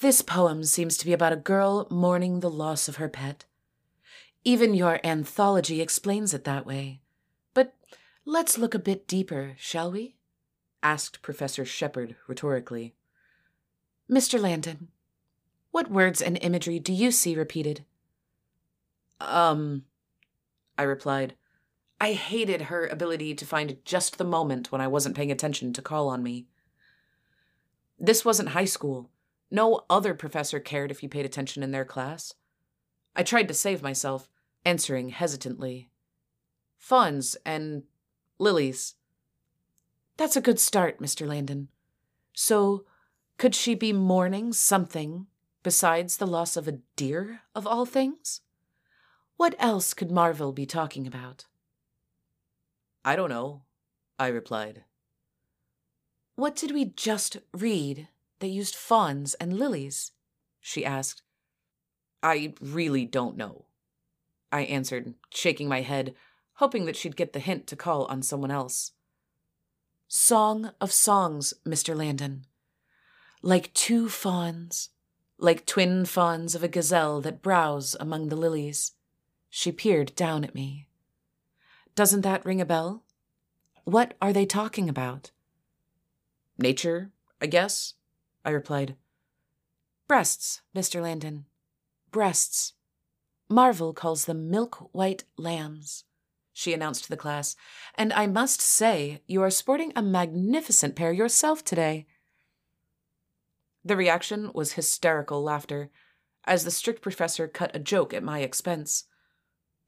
[0.00, 3.44] this poem seems to be about a girl mourning the loss of her pet.
[4.44, 7.00] Even your anthology explains it that way.
[7.54, 7.74] But
[8.24, 10.16] let's look a bit deeper, shall we?
[10.82, 12.94] asked Professor Shepard rhetorically.
[14.10, 14.40] Mr.
[14.40, 14.88] Landon,
[15.70, 17.84] what words and imagery do you see repeated?
[19.20, 19.84] Um,
[20.78, 21.34] I replied.
[22.00, 25.82] I hated her ability to find just the moment when I wasn't paying attention to
[25.82, 26.46] call on me.
[27.98, 29.10] This wasn't high school.
[29.50, 32.34] No other professor cared if you paid attention in their class.
[33.14, 34.28] I tried to save myself,
[34.64, 35.90] answering hesitantly.
[36.76, 37.84] Fawns and
[38.38, 38.94] lilies.
[40.16, 41.26] That's a good start, Mr.
[41.26, 41.68] Landon.
[42.32, 42.84] So,
[43.36, 45.26] could she be mourning something
[45.62, 48.40] besides the loss of a deer, of all things?
[49.36, 51.46] What else could Marvell be talking about?
[53.04, 53.62] I don't know,
[54.18, 54.84] I replied.
[56.34, 58.08] What did we just read
[58.40, 60.12] that used fawns and lilies?
[60.60, 61.22] she asked.
[62.22, 63.66] I really don't know,
[64.50, 66.14] I answered, shaking my head,
[66.54, 68.92] hoping that she'd get the hint to call on someone else.
[70.08, 71.94] Song of Songs, Mr.
[71.94, 72.46] Landon.
[73.42, 74.88] Like two fawns,
[75.38, 78.92] like twin fawns of a gazelle that browse among the lilies.
[79.50, 80.88] She peered down at me.
[81.94, 83.04] Doesn't that ring a bell?
[83.84, 85.30] What are they talking about?
[86.58, 87.10] Nature,
[87.40, 87.94] I guess,
[88.44, 88.96] I replied.
[90.08, 91.00] Breasts, Mr.
[91.02, 91.44] Landon.
[92.10, 92.74] Breasts.
[93.48, 96.04] Marvell calls them milk white lambs,
[96.52, 97.56] she announced to the class,
[97.94, 102.06] and I must say you are sporting a magnificent pair yourself today.
[103.84, 105.90] The reaction was hysterical laughter,
[106.44, 109.04] as the strict professor cut a joke at my expense.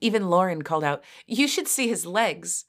[0.00, 2.66] Even Lauren called out, You should see his legs.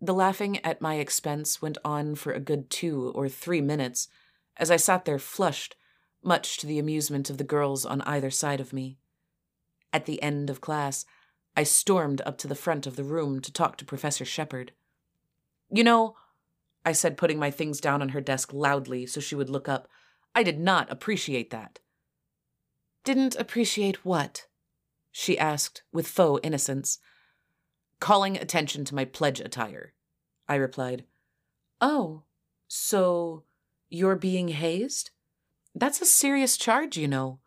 [0.00, 4.08] The laughing at my expense went on for a good two or three minutes
[4.56, 5.76] as I sat there flushed,
[6.26, 8.98] much to the amusement of the girls on either side of me.
[9.92, 11.06] At the end of class,
[11.56, 14.72] I stormed up to the front of the room to talk to Professor Shepard.
[15.70, 16.16] You know,
[16.84, 19.88] I said, putting my things down on her desk loudly so she would look up,
[20.34, 21.78] I did not appreciate that.
[23.04, 24.46] Didn't appreciate what?
[25.10, 26.98] she asked with faux innocence.
[28.00, 29.94] Calling attention to my pledge attire,
[30.46, 31.04] I replied.
[31.80, 32.24] Oh,
[32.68, 33.44] so
[33.88, 35.10] you're being hazed?
[35.76, 37.40] That's a serious charge, you know.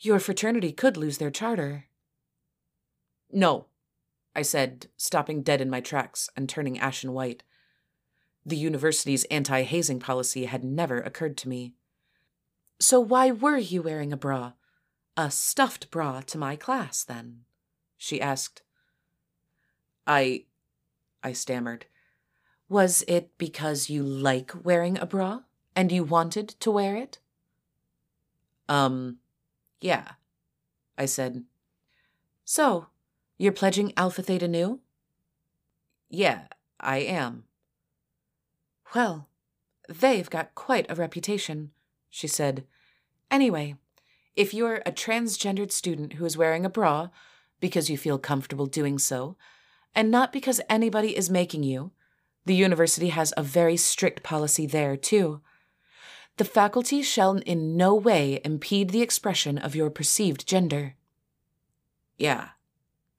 [0.00, 1.84] Your fraternity could lose their charter.
[3.30, 3.66] No,
[4.34, 7.44] I said, stopping dead in my tracks and turning ashen white.
[8.44, 11.74] The university's anti hazing policy had never occurred to me.
[12.80, 14.54] So why were you wearing a bra?
[15.16, 17.42] A stuffed bra to my class, then?
[17.96, 18.62] she asked.
[20.08, 20.46] I.
[21.22, 21.86] I stammered.
[22.68, 25.42] Was it because you like wearing a bra
[25.76, 27.20] and you wanted to wear it?
[28.68, 29.18] Um,
[29.80, 30.12] yeah,
[30.98, 31.44] I said.
[32.44, 32.86] So,
[33.38, 34.80] you're pledging Alpha Theta Nu?
[36.08, 36.46] Yeah,
[36.80, 37.44] I am.
[38.94, 39.28] Well,
[39.88, 41.72] they've got quite a reputation,
[42.08, 42.64] she said.
[43.30, 43.76] Anyway,
[44.36, 47.08] if you're a transgendered student who is wearing a bra
[47.60, 49.36] because you feel comfortable doing so,
[49.94, 51.92] and not because anybody is making you,
[52.44, 55.40] the university has a very strict policy there, too.
[56.36, 60.94] The faculty shall in no way impede the expression of your perceived gender.
[62.18, 62.50] Yeah,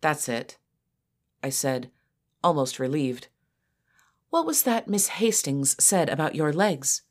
[0.02, 0.58] that's it,
[1.42, 1.90] I said,
[2.44, 3.28] almost relieved.
[4.30, 7.04] What was that Miss Hastings said about your legs?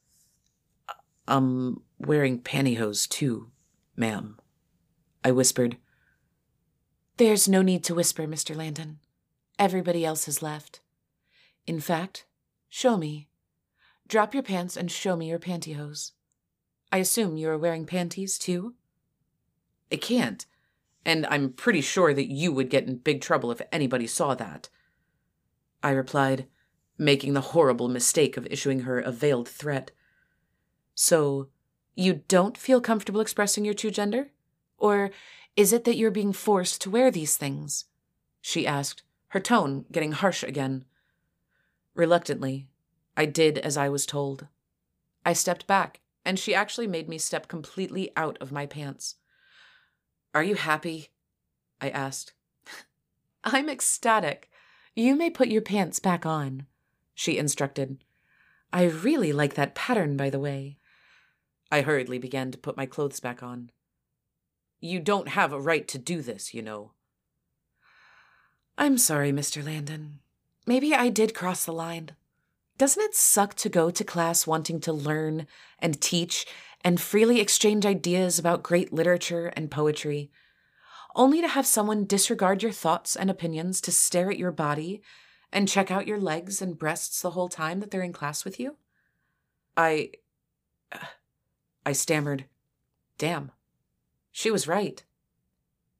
[1.26, 3.50] Um, wearing pantyhose, too,
[3.96, 4.38] ma'am,
[5.24, 5.76] I whispered.
[7.16, 8.54] There's no need to whisper, Mr.
[8.54, 8.98] Landon.
[9.58, 10.80] Everybody else has left.
[11.66, 12.26] In fact,
[12.68, 13.28] show me.
[14.08, 16.12] Drop your pants and show me your pantyhose.
[16.92, 18.74] I assume you are wearing panties, too?
[19.90, 20.46] I can't,
[21.04, 24.68] and I'm pretty sure that you would get in big trouble if anybody saw that.
[25.82, 26.46] I replied,
[26.98, 29.90] making the horrible mistake of issuing her a veiled threat.
[30.94, 31.48] So,
[31.94, 34.30] you don't feel comfortable expressing your true gender?
[34.78, 35.10] Or
[35.56, 37.86] is it that you're being forced to wear these things?
[38.40, 40.84] She asked, her tone getting harsh again.
[41.94, 42.68] Reluctantly,
[43.16, 44.46] I did as I was told.
[45.24, 49.16] I stepped back, and she actually made me step completely out of my pants.
[50.34, 51.08] Are you happy?
[51.80, 52.34] I asked.
[53.44, 54.50] I'm ecstatic.
[54.94, 56.66] You may put your pants back on,
[57.14, 58.04] she instructed.
[58.72, 60.78] I really like that pattern, by the way.
[61.70, 63.70] I hurriedly began to put my clothes back on.
[64.80, 66.92] You don't have a right to do this, you know.
[68.78, 69.64] I'm sorry, Mr.
[69.64, 70.20] Landon.
[70.66, 72.10] Maybe I did cross the line.
[72.78, 75.46] Doesn't it suck to go to class wanting to learn
[75.78, 76.46] and teach
[76.84, 80.30] and freely exchange ideas about great literature and poetry,
[81.14, 85.02] only to have someone disregard your thoughts and opinions to stare at your body
[85.52, 88.60] and check out your legs and breasts the whole time that they're in class with
[88.60, 88.76] you?
[89.76, 90.10] I.
[91.84, 92.46] I stammered,
[93.18, 93.52] Damn.
[94.32, 95.02] She was right.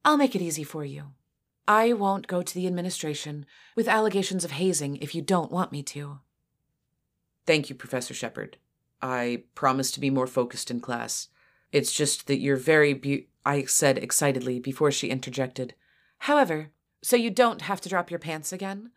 [0.04, 1.12] I'll make it easy for you.
[1.66, 5.82] I won't go to the administration with allegations of hazing if you don't want me
[5.84, 6.20] to.
[7.46, 8.56] Thank you, Professor Shepard.
[9.00, 11.28] I promise to be more focused in class.
[11.72, 15.74] It's just that you're very be- I said excitedly before she interjected.
[16.18, 16.70] However,
[17.02, 18.90] so you don't have to drop your pants again?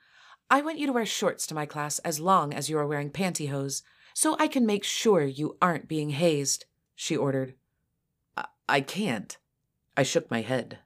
[0.49, 3.11] I want you to wear shorts to my class as long as you are wearing
[3.11, 3.83] pantyhose,
[4.13, 7.53] so I can make sure you aren't being hazed, she ordered.
[8.67, 9.37] I can't.
[9.95, 10.79] I shook my head.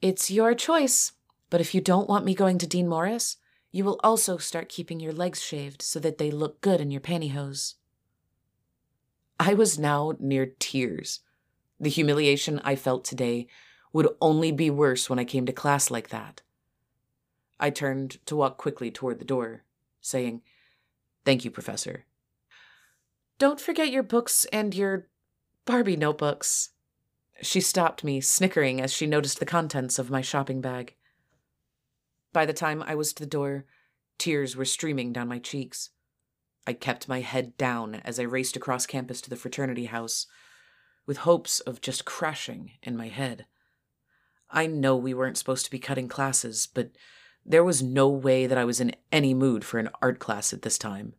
[0.00, 1.12] It's your choice,
[1.50, 3.36] but if you don't want me going to Dean Morris,
[3.72, 7.00] you will also start keeping your legs shaved so that they look good in your
[7.00, 7.74] pantyhose.
[9.40, 11.20] I was now near tears.
[11.80, 13.48] The humiliation I felt today
[13.92, 16.42] would only be worse when I came to class like that.
[17.58, 19.64] I turned to walk quickly toward the door,
[20.00, 20.42] saying,
[21.24, 22.04] Thank you, Professor.
[23.38, 25.06] Don't forget your books and your
[25.64, 26.70] Barbie notebooks.
[27.40, 30.94] She stopped me, snickering as she noticed the contents of my shopping bag.
[32.32, 33.66] By the time I was to the door,
[34.18, 35.90] tears were streaming down my cheeks.
[36.66, 40.26] I kept my head down as I raced across campus to the fraternity house,
[41.06, 43.46] with hopes of just crashing in my head.
[44.50, 46.90] I know we weren't supposed to be cutting classes, but
[47.44, 50.62] there was no way that I was in any mood for an art class at
[50.62, 51.14] this time.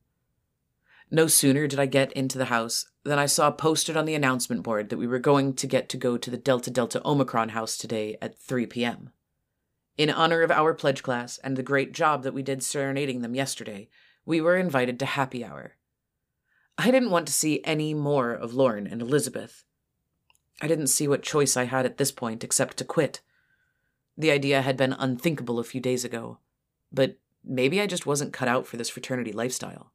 [1.12, 4.64] No sooner did I get into the house than I saw posted on the announcement
[4.64, 7.78] board that we were going to get to go to the Delta Delta Omicron house
[7.78, 9.12] today at 3 p.m.
[9.98, 13.36] In honor of our pledge class and the great job that we did serenading them
[13.36, 13.90] yesterday,
[14.26, 15.76] we were invited to happy hour.
[16.78, 19.64] I didn't want to see any more of Lauren and Elizabeth.
[20.62, 23.22] I didn't see what choice I had at this point except to quit.
[24.18, 26.40] The idea had been unthinkable a few days ago,
[26.92, 29.92] but maybe I just wasn't cut out for this fraternity lifestyle.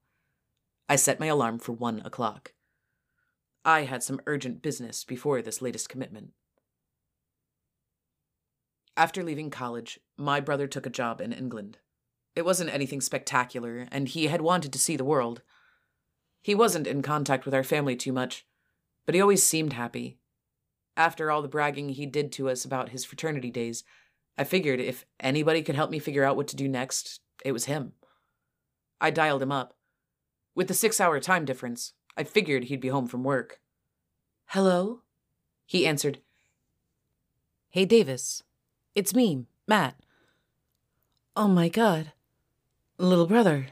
[0.88, 2.52] I set my alarm for one o'clock.
[3.64, 6.30] I had some urgent business before this latest commitment.
[8.98, 11.78] After leaving college, my brother took a job in England.
[12.34, 15.40] It wasn't anything spectacular, and he had wanted to see the world.
[16.42, 18.44] He wasn't in contact with our family too much,
[19.06, 20.18] but he always seemed happy.
[20.96, 23.84] After all the bragging he did to us about his fraternity days,
[24.36, 27.66] I figured if anybody could help me figure out what to do next, it was
[27.66, 27.92] him.
[29.00, 29.74] I dialed him up.
[30.56, 33.60] With the six hour time difference, I figured he'd be home from work.
[34.46, 35.02] Hello?
[35.66, 36.18] He answered.
[37.68, 38.42] Hey, Davis.
[38.98, 39.94] It's me, Matt.
[41.36, 42.10] Oh my god.
[42.98, 43.68] Little brother.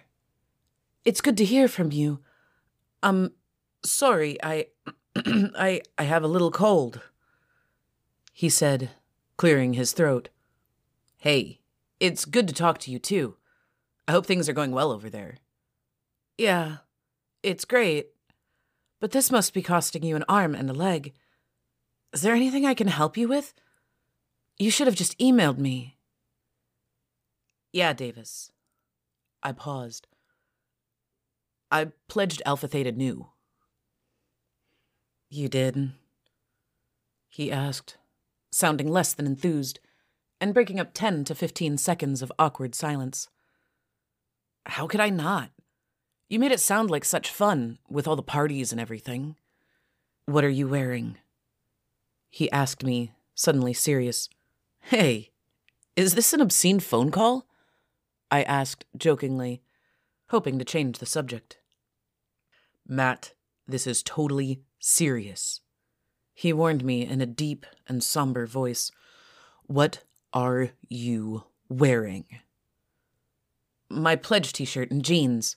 [1.04, 2.20] It's good to hear from you.
[3.02, 3.32] Um,
[3.84, 4.68] sorry, I.
[5.16, 5.80] I.
[5.98, 7.00] I have a little cold.
[8.32, 8.90] He said,
[9.36, 10.28] clearing his throat.
[11.16, 11.58] Hey,
[11.98, 13.34] it's good to talk to you too.
[14.06, 15.38] I hope things are going well over there.
[16.38, 16.76] Yeah,
[17.42, 18.10] it's great.
[19.00, 21.14] But this must be costing you an arm and a leg.
[22.12, 23.54] Is there anything I can help you with?
[24.58, 25.96] You should have just emailed me.
[27.72, 28.52] Yeah, Davis.
[29.42, 30.06] I paused.
[31.70, 33.26] I pledged Alpha Theta Nu.
[35.28, 35.92] You did?
[37.28, 37.98] He asked,
[38.50, 39.80] sounding less than enthused,
[40.40, 43.28] and breaking up 10 to 15 seconds of awkward silence.
[44.64, 45.50] How could I not?
[46.28, 49.36] You made it sound like such fun, with all the parties and everything.
[50.24, 51.18] What are you wearing?
[52.30, 54.28] He asked me, suddenly serious.
[54.90, 55.32] Hey,
[55.96, 57.48] is this an obscene phone call?
[58.30, 59.60] I asked jokingly,
[60.28, 61.58] hoping to change the subject.
[62.86, 63.32] Matt,
[63.66, 65.60] this is totally serious.
[66.34, 68.92] He warned me in a deep and somber voice.
[69.64, 72.26] What are you wearing?
[73.90, 75.56] My pledge t shirt and jeans.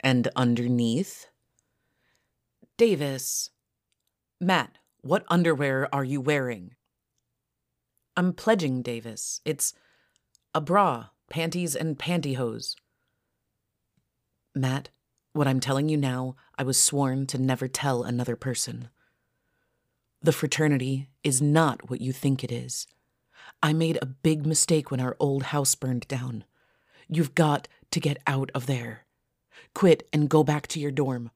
[0.00, 1.26] And underneath?
[2.78, 3.50] Davis.
[4.40, 6.74] Matt, what underwear are you wearing?
[8.16, 9.40] I'm pledging, Davis.
[9.44, 9.74] It's
[10.54, 12.74] a bra, panties, and pantyhose.
[14.54, 14.88] Matt,
[15.34, 18.88] what I'm telling you now, I was sworn to never tell another person.
[20.22, 22.86] The fraternity is not what you think it is.
[23.62, 26.44] I made a big mistake when our old house burned down.
[27.08, 29.04] You've got to get out of there.
[29.74, 31.30] Quit and go back to your dorm.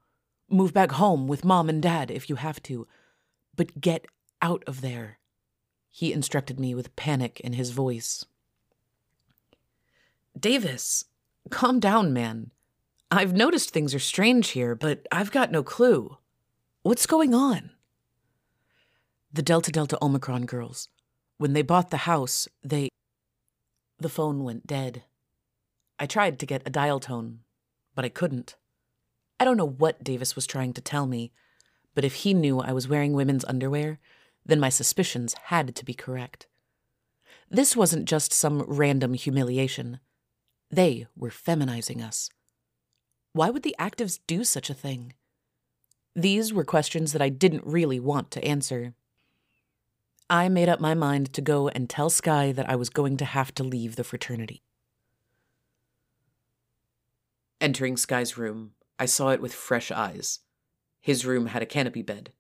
[0.49, 2.89] Move back home with mom and dad if you have to.
[3.55, 4.07] But get
[4.41, 5.20] out of there.
[5.91, 8.25] He instructed me with panic in his voice.
[10.39, 11.05] Davis,
[11.51, 12.53] calm down, man.
[13.11, 16.17] I've noticed things are strange here, but I've got no clue.
[16.83, 17.71] What's going on?
[19.33, 20.89] The Delta Delta Omicron girls.
[21.39, 22.89] When they bought the house, they.
[23.99, 25.05] The phone went dead.
[25.99, 27.41] I tried to get a dial tone,
[27.95, 28.57] but I couldn't.
[29.39, 31.33] I don't know what Davis was trying to tell me,
[31.95, 33.99] but if he knew I was wearing women's underwear,
[34.45, 36.47] then my suspicions had to be correct.
[37.51, 40.01] This wasn't just some random humiliation.
[40.71, 42.31] They were feminizing us.
[43.33, 45.15] Why would the actives do such a thing?
[46.15, 48.95] These were questions that I didn't really want to answer.
[50.29, 53.25] I made up my mind to go and tell Sky that I was going to
[53.25, 54.63] have to leave the fraternity.
[57.61, 60.41] Entering Sky's room, I saw it with fresh eyes.
[61.01, 62.33] His room had a canopy bed.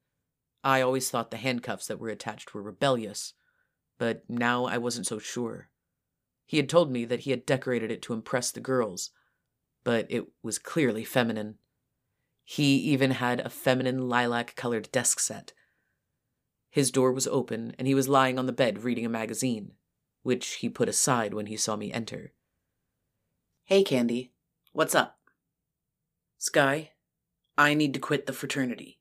[0.62, 3.34] I always thought the handcuffs that were attached were rebellious,
[3.98, 5.70] but now I wasn't so sure.
[6.46, 9.10] He had told me that he had decorated it to impress the girls,
[9.84, 11.56] but it was clearly feminine.
[12.44, 15.52] He even had a feminine lilac colored desk set.
[16.70, 19.72] His door was open, and he was lying on the bed reading a magazine,
[20.22, 22.32] which he put aside when he saw me enter.
[23.64, 24.32] Hey, Candy.
[24.72, 25.18] What's up?
[26.38, 26.92] Sky,
[27.58, 28.99] I need to quit the fraternity.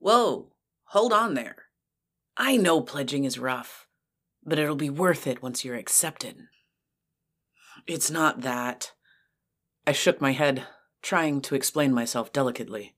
[0.00, 0.52] Whoa,
[0.86, 1.66] hold on there.
[2.36, 3.86] I know pledging is rough,
[4.44, 6.36] but it'll be worth it once you're accepted.
[7.86, 8.92] It's not that.
[9.86, 10.66] I shook my head,
[11.02, 12.96] trying to explain myself delicately.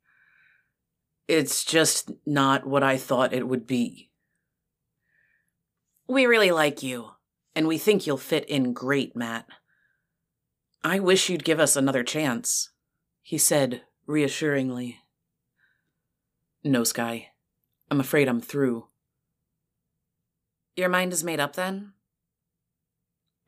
[1.26, 4.11] It's just not what I thought it would be.
[6.07, 7.11] We really like you,
[7.55, 9.46] and we think you'll fit in great, Matt.
[10.84, 12.70] I wish you'd give us another chance,
[13.22, 15.01] he said reassuringly.
[16.65, 17.31] No, Sky.
[17.91, 18.87] I'm afraid I'm through.
[20.77, 21.93] Your mind is made up then?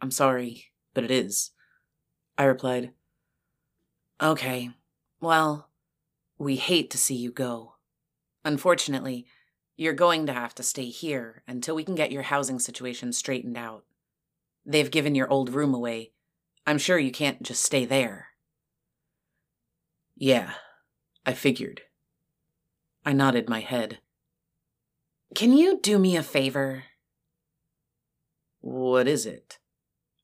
[0.01, 1.53] I'm sorry, but it is.
[2.37, 2.91] I replied.
[4.21, 4.71] Okay,
[5.21, 5.71] well,
[6.39, 7.77] we hate to see you go.
[8.45, 9.27] Unfortunately,
[9.77, 13.57] you're going to have to stay here until we can get your housing situation straightened
[13.57, 13.85] out.
[14.67, 16.13] They've given your old room away.
[16.67, 18.29] I'm sure you can't just stay there.
[20.17, 20.53] Yeah,
[21.25, 21.83] I figured.
[23.07, 23.99] I nodded my head.
[25.35, 26.85] Can you do me a favor?
[28.61, 29.59] What is it?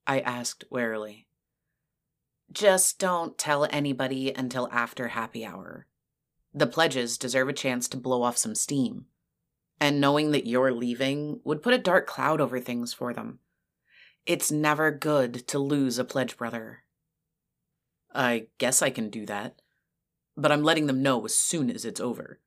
[0.06, 1.26] I asked warily.
[2.50, 5.86] Just don't tell anybody until after happy hour.
[6.54, 9.04] The pledges deserve a chance to blow off some steam.
[9.78, 13.40] And knowing that you're leaving would put a dark cloud over things for them.
[14.24, 16.82] It's never good to lose a pledge brother.
[18.14, 19.60] I guess I can do that.
[20.36, 22.40] But I'm letting them know as soon as it's over.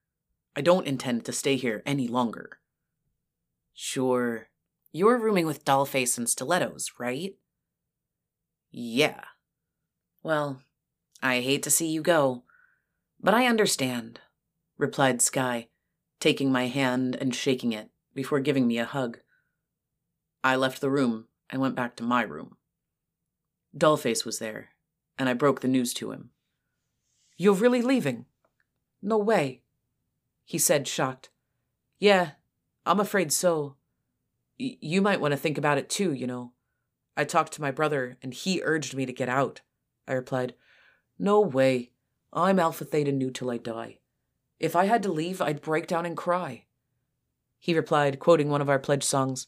[0.56, 2.60] I don't intend to stay here any longer.
[3.74, 4.49] Sure.
[4.91, 7.36] You're rooming with Dollface and Stilettos, right?
[8.72, 9.24] Yeah.
[10.22, 10.62] Well,
[11.22, 12.43] I hate to see you go,
[13.20, 14.20] but I understand,
[14.78, 15.70] replied Sky,
[16.20, 19.20] taking my hand and shaking it before giving me a hug.
[20.43, 22.58] I left the room and went back to my room.
[23.76, 24.70] Dollface was there,
[25.18, 26.30] and I broke the news to him.
[27.38, 28.26] You're really leaving?
[29.01, 29.62] No way,
[30.46, 31.30] he said, shocked.
[32.00, 32.32] Yeah,
[32.86, 33.76] I'm afraid so.
[34.60, 36.54] Y- you might want to think about it too, you know.
[37.16, 39.62] I talked to my brother, and he urged me to get out.
[40.08, 40.56] I replied,
[41.18, 41.91] No way.
[42.32, 44.00] I'm Alpha Theta Nu till I die.
[44.60, 46.66] If I had to leave, I'd break down and cry.
[47.60, 49.48] He replied, quoting one of our pledge songs,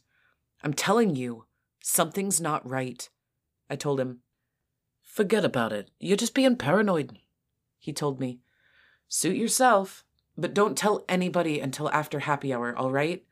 [0.64, 1.46] I'm telling you,
[1.82, 3.10] something's not right.
[3.70, 4.20] I told him,
[5.02, 5.92] Forget about it.
[6.00, 7.20] You're just being paranoid.
[7.78, 8.40] He told me,
[9.10, 10.05] Suit yourself,
[10.38, 13.24] but don't tell anybody until after happy hour, all right?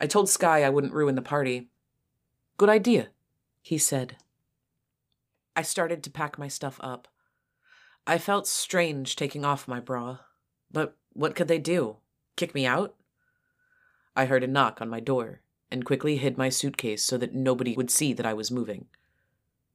[0.00, 1.68] I told Sky I wouldn't ruin the party.
[2.56, 3.08] Good idea,
[3.60, 4.16] he said.
[5.54, 7.08] I started to pack my stuff up.
[8.06, 10.18] I felt strange taking off my bra,
[10.70, 11.98] but what could they do?
[12.36, 12.94] Kick me out?
[14.16, 15.40] I heard a knock on my door
[15.70, 18.86] and quickly hid my suitcase so that nobody would see that I was moving.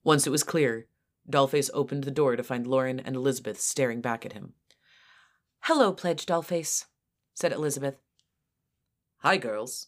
[0.03, 0.88] Once it was clear,
[1.29, 4.53] Dollface opened the door to find Lauren and Elizabeth staring back at him.
[5.68, 6.86] Hello, Pledge Dollface,
[7.34, 7.95] said Elizabeth.
[9.18, 9.88] Hi, girls.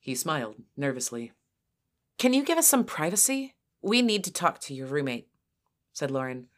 [0.00, 1.30] He smiled nervously.
[2.18, 3.54] Can you give us some privacy?
[3.80, 5.28] We need to talk to your roommate,
[5.92, 6.48] said Lauren.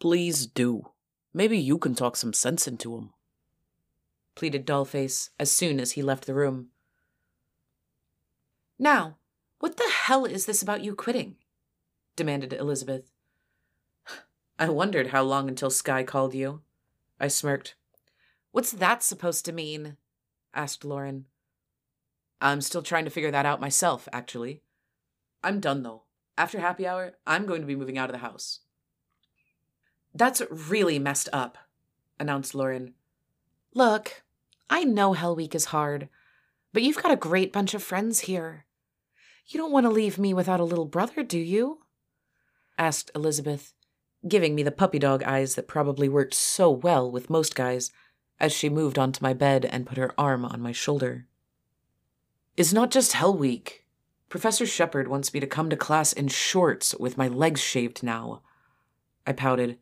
[0.00, 0.92] Please do.
[1.34, 3.10] Maybe you can talk some sense into him,
[4.34, 6.68] pleaded Dollface as soon as he left the room.
[8.78, 9.18] Now,
[9.58, 11.36] what the hell is this about you quitting?
[12.16, 13.10] demanded Elizabeth.
[14.58, 16.62] I wondered how long until Sky called you.
[17.20, 17.74] I smirked.
[18.52, 19.96] What's that supposed to mean?
[20.54, 21.26] asked Lauren.
[22.40, 24.62] I'm still trying to figure that out myself, actually.
[25.42, 26.02] I'm done, though.
[26.36, 28.60] After happy hour, I'm going to be moving out of the house.
[30.14, 31.58] That's really messed up,
[32.18, 32.94] announced Lauren.
[33.74, 34.22] Look,
[34.70, 36.08] I know Hell Week is hard,
[36.72, 38.64] but you've got a great bunch of friends here.
[39.46, 41.80] You don't want to leave me without a little brother, do you?
[42.78, 43.72] asked Elizabeth,
[44.26, 47.92] giving me the puppy dog eyes that probably worked so well with most guys
[48.40, 51.26] as she moved onto my bed and put her arm on my shoulder.
[52.56, 53.84] It's not just Hell Week.
[54.28, 58.42] Professor Shepard wants me to come to class in shorts with my legs shaved now.
[59.26, 59.78] I pouted.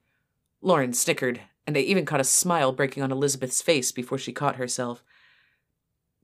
[0.60, 4.56] Lauren snickered, and I even caught a smile breaking on Elizabeth's face before she caught
[4.56, 5.02] herself.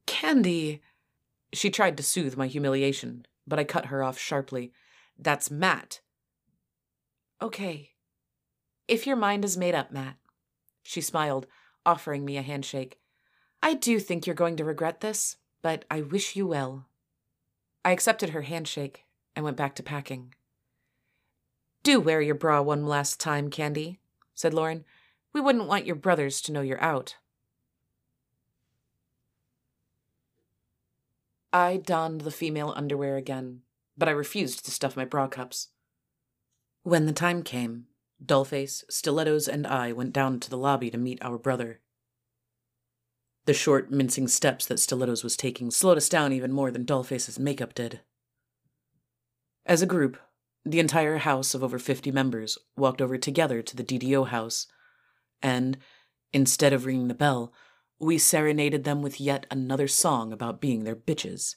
[0.06, 0.82] Candy.
[1.52, 4.72] She tried to soothe my humiliation, but I cut her off sharply.
[5.18, 6.00] That's Matt.
[7.40, 7.91] Okay.
[8.88, 10.16] If your mind is made up, Matt.
[10.82, 11.46] She smiled,
[11.86, 12.98] offering me a handshake.
[13.62, 16.88] I do think you're going to regret this, but I wish you well.
[17.84, 19.04] I accepted her handshake
[19.34, 20.34] and went back to packing.
[21.82, 23.98] Do wear your bra one last time, Candy,
[24.34, 24.84] said Lauren.
[25.32, 27.16] We wouldn't want your brothers to know you're out.
[31.52, 33.62] I donned the female underwear again,
[33.96, 35.68] but I refused to stuff my bra cups.
[36.82, 37.86] When the time came,
[38.24, 41.80] Dollface, Stilettos, and I went down to the lobby to meet our brother.
[43.46, 47.38] The short, mincing steps that Stilettos was taking slowed us down even more than Dollface's
[47.38, 48.00] makeup did.
[49.66, 50.18] As a group,
[50.64, 54.68] The entire house of over 50 members walked over together to the DDO house,
[55.42, 55.76] and,
[56.32, 57.52] instead of ringing the bell,
[57.98, 61.56] we serenaded them with yet another song about being their bitches.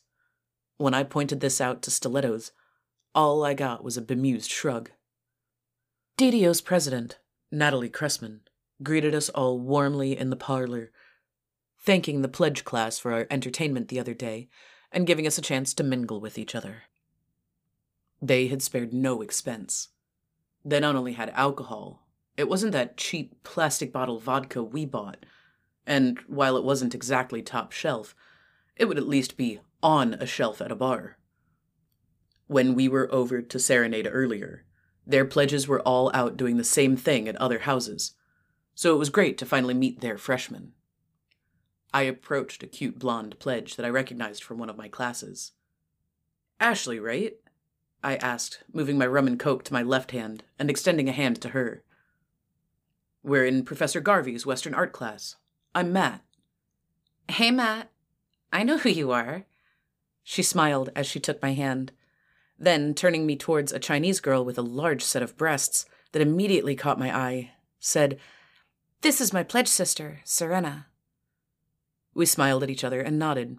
[0.78, 2.52] When I pointed this out to stilettos,
[3.14, 4.90] all I got was a bemused shrug.
[6.18, 7.20] DDO's president,
[7.52, 8.40] Natalie Cressman,
[8.82, 10.92] greeted us all warmly in the parlor,
[11.78, 14.48] thanking the pledge class for our entertainment the other day
[14.94, 16.84] and giving us a chance to mingle with each other.
[18.22, 19.90] They had spared no expense.
[20.64, 22.08] They not only had alcohol,
[22.38, 25.26] it wasn't that cheap plastic bottle vodka we bought,
[25.86, 28.16] and while it wasn't exactly top shelf,
[28.78, 31.18] it would at least be on a shelf at a bar.
[32.48, 34.64] When we were over to serenade earlier,
[35.06, 38.14] their pledges were all out doing the same thing at other houses,
[38.74, 40.74] so it was great to finally meet their freshmen.
[41.94, 45.54] I approached a cute blonde pledge that I recognized from one of my classes.
[46.60, 47.34] Ashley, right?
[48.04, 51.42] I asked, moving my rum and coke to my left hand and extending a hand
[51.42, 51.84] to her.
[53.24, 55.38] We're in Professor Garvey's Western art class.
[55.74, 56.22] I'm Matt.
[57.28, 57.90] Hey, Matt.
[58.54, 59.46] I know who you are.
[60.24, 61.92] She smiled as she took my hand.
[62.58, 66.76] Then, turning me towards a Chinese girl with a large set of breasts that immediately
[66.76, 68.18] caught my eye, said,
[69.02, 70.88] This is my pledge sister, Serena.
[72.14, 73.58] We smiled at each other and nodded.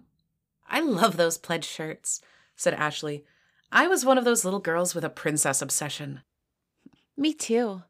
[0.67, 2.21] I love those pledge shirts,
[2.55, 3.23] said Ashley.
[3.71, 6.21] I was one of those little girls with a princess obsession.
[7.17, 7.83] Me too,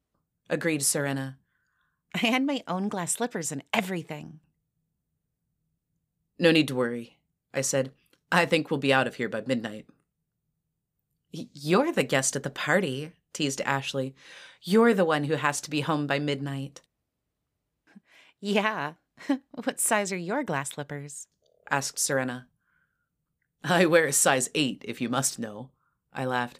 [0.49, 1.37] agreed Serena.
[2.13, 4.39] I had my own glass slippers and everything.
[6.39, 7.17] No need to worry,
[7.53, 7.91] I said.
[8.31, 9.85] I think we'll be out of here by midnight.
[11.53, 14.15] You're the guest at the party, teased Ashley.
[14.61, 16.81] You're the one who has to be home by midnight.
[18.39, 18.93] Yeah.
[19.51, 21.27] what size are your glass slippers?
[21.71, 22.47] asked Serena.
[23.63, 25.71] I wear a size eight, if you must know.
[26.13, 26.59] I laughed.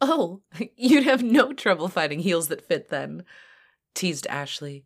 [0.00, 0.42] Oh,
[0.76, 3.24] you'd have no trouble finding heels that fit then,
[3.94, 4.84] teased Ashley.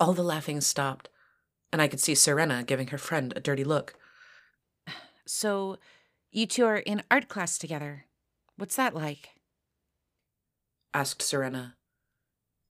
[0.00, 1.10] All the laughing stopped,
[1.70, 3.94] and I could see Serena giving her friend a dirty look.
[5.28, 5.78] So,
[6.30, 8.05] you two are in art class together.
[8.56, 9.30] What's that like?
[10.94, 11.76] asked Serena.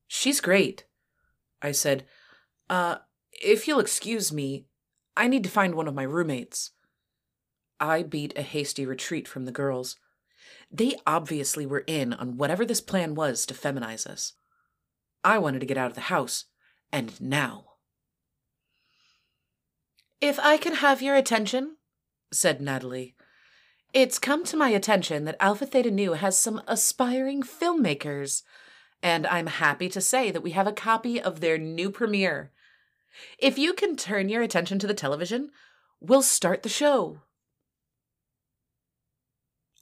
[0.09, 0.85] She's great,
[1.63, 2.05] I said.
[2.69, 2.97] Uh,
[3.33, 4.67] if you'll excuse me,
[5.17, 6.73] I need to find one of my roommates.
[7.79, 9.97] I beat a hasty retreat from the girls.
[10.71, 14.33] They obviously were in on whatever this plan was to feminize us.
[15.23, 16.45] I wanted to get out of the house,
[16.93, 17.65] and now.
[20.21, 21.77] If I can have your attention,
[22.33, 23.16] said Natalie,
[23.97, 28.43] it's come to my attention that Alpha Theta Nu has some aspiring filmmakers,
[29.03, 32.53] and I'm happy to say that we have a copy of their new premiere.
[33.39, 35.51] If you can turn your attention to the television,
[35.99, 37.23] we'll start the show.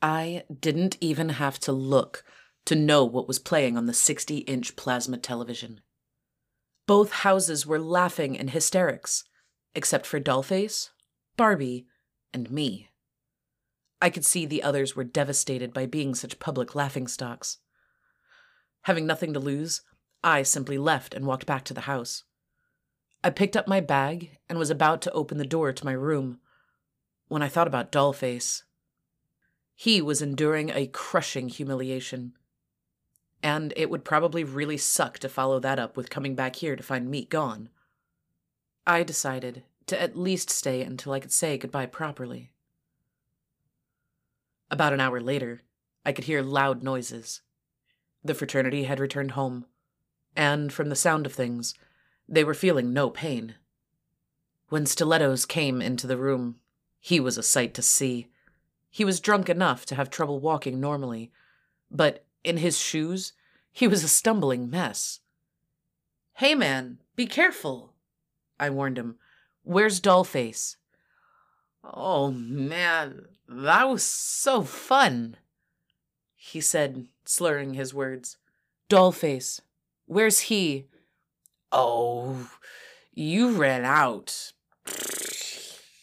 [0.00, 2.22] I didn't even have to look
[2.66, 5.80] to know what was playing on the 60 inch plasma television.
[6.86, 9.24] Both houses were laughing in hysterics,
[9.74, 10.90] except for Dollface,
[11.36, 11.88] Barbie,
[12.32, 12.90] and me.
[14.01, 17.59] I could see the others were devastated by being such public laughingstocks.
[18.82, 19.82] Having nothing to lose,
[20.22, 22.24] I simply left and walked back to the house.
[23.22, 26.40] I picked up my bag and was about to open the door to my room
[27.28, 28.62] when I thought about Dollface.
[29.74, 32.34] He was enduring a crushing humiliation.
[33.42, 36.82] And it would probably really suck to follow that up with coming back here to
[36.82, 37.70] find me gone.
[38.86, 42.51] I decided to at least stay until I could say goodbye properly.
[44.74, 45.62] About an hour later,
[46.04, 47.42] I could hear loud noises.
[48.24, 49.66] The fraternity had returned home,
[50.34, 51.74] and from the sound of things,
[52.28, 53.54] they were feeling no pain.
[54.70, 56.56] When Stilettos came into the room,
[56.98, 58.26] he was a sight to see.
[58.90, 61.30] He was drunk enough to have trouble walking normally,
[61.88, 63.32] but in his shoes,
[63.70, 65.20] he was a stumbling mess.
[66.32, 67.92] Hey, man, be careful,
[68.58, 69.18] I warned him.
[69.62, 70.74] Where's Dollface?
[71.84, 75.36] Oh, man, that was so fun,
[76.34, 78.36] he said, slurring his words.
[78.88, 79.61] Dollface,
[80.07, 80.86] where's he?
[81.72, 82.51] Oh,
[83.12, 84.53] you ran out,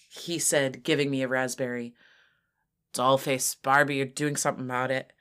[0.09, 1.93] he said, giving me a raspberry.
[2.93, 5.13] Dollface Barbie you're doing something about it.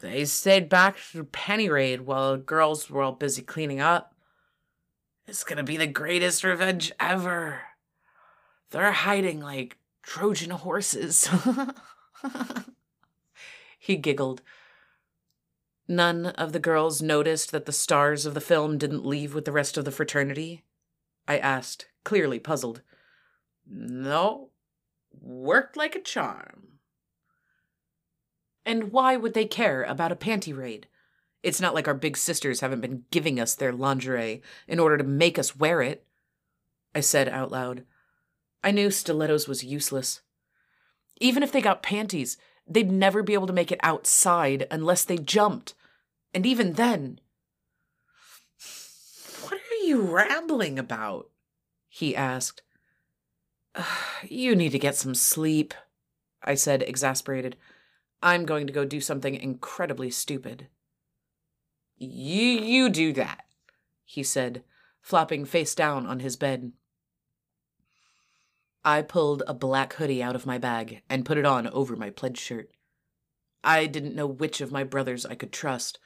[0.00, 4.14] They stayed back to Penny Raid while the girls were all busy cleaning up.
[5.26, 7.62] It's gonna be the greatest revenge ever.
[8.70, 9.77] They're hiding like
[10.08, 11.28] Trojan horses.
[13.78, 14.40] he giggled.
[15.86, 19.52] None of the girls noticed that the stars of the film didn't leave with the
[19.52, 20.64] rest of the fraternity?
[21.28, 22.80] I asked, clearly puzzled.
[23.66, 24.48] No,
[25.12, 26.78] worked like a charm.
[28.64, 30.86] And why would they care about a panty raid?
[31.42, 35.04] It's not like our big sisters haven't been giving us their lingerie in order to
[35.04, 36.06] make us wear it.
[36.94, 37.84] I said out loud.
[38.62, 40.20] I knew stilettos was useless.
[41.20, 42.36] Even if they got panties,
[42.66, 45.74] they'd never be able to make it outside unless they jumped.
[46.34, 47.20] And even then.
[49.42, 51.30] What are you rambling about?
[51.88, 52.62] He asked.
[54.28, 55.74] You need to get some sleep,
[56.42, 57.54] I said, exasperated.
[58.20, 60.66] I'm going to go do something incredibly stupid.
[61.96, 63.44] You, you do that,
[64.04, 64.64] he said,
[65.00, 66.72] flopping face down on his bed.
[68.88, 72.08] I pulled a black hoodie out of my bag and put it on over my
[72.08, 72.70] pledge shirt.
[73.62, 75.98] I didn't know which of my brothers I could trust,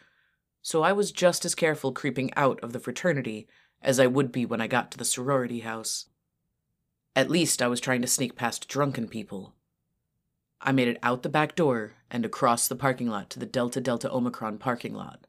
[0.63, 3.47] so I was just as careful creeping out of the fraternity
[3.83, 6.07] as I would be when I got to the sorority house.
[7.15, 9.55] At least I was trying to sneak past drunken people.
[10.61, 13.81] I made it out the back door and across the parking lot to the Delta
[13.81, 15.29] Delta Omicron parking lot.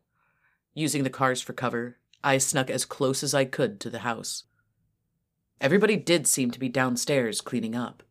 [0.73, 4.45] Using the cars for cover, I snuck as close as I could to the house.
[5.61, 8.03] Everybody did seem to be downstairs cleaning up.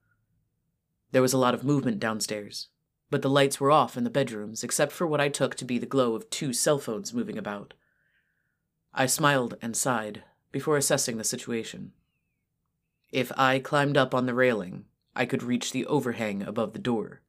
[1.11, 2.69] There was a lot of movement downstairs,
[3.11, 5.79] but the lights were off in the bedrooms except for what I took to be
[5.79, 7.75] the glow of two cell phones moving about.
[8.95, 11.93] I smiled and sighed before assessing the situation.
[13.11, 17.21] If I climbed up on the railing, I could reach the overhang above the door.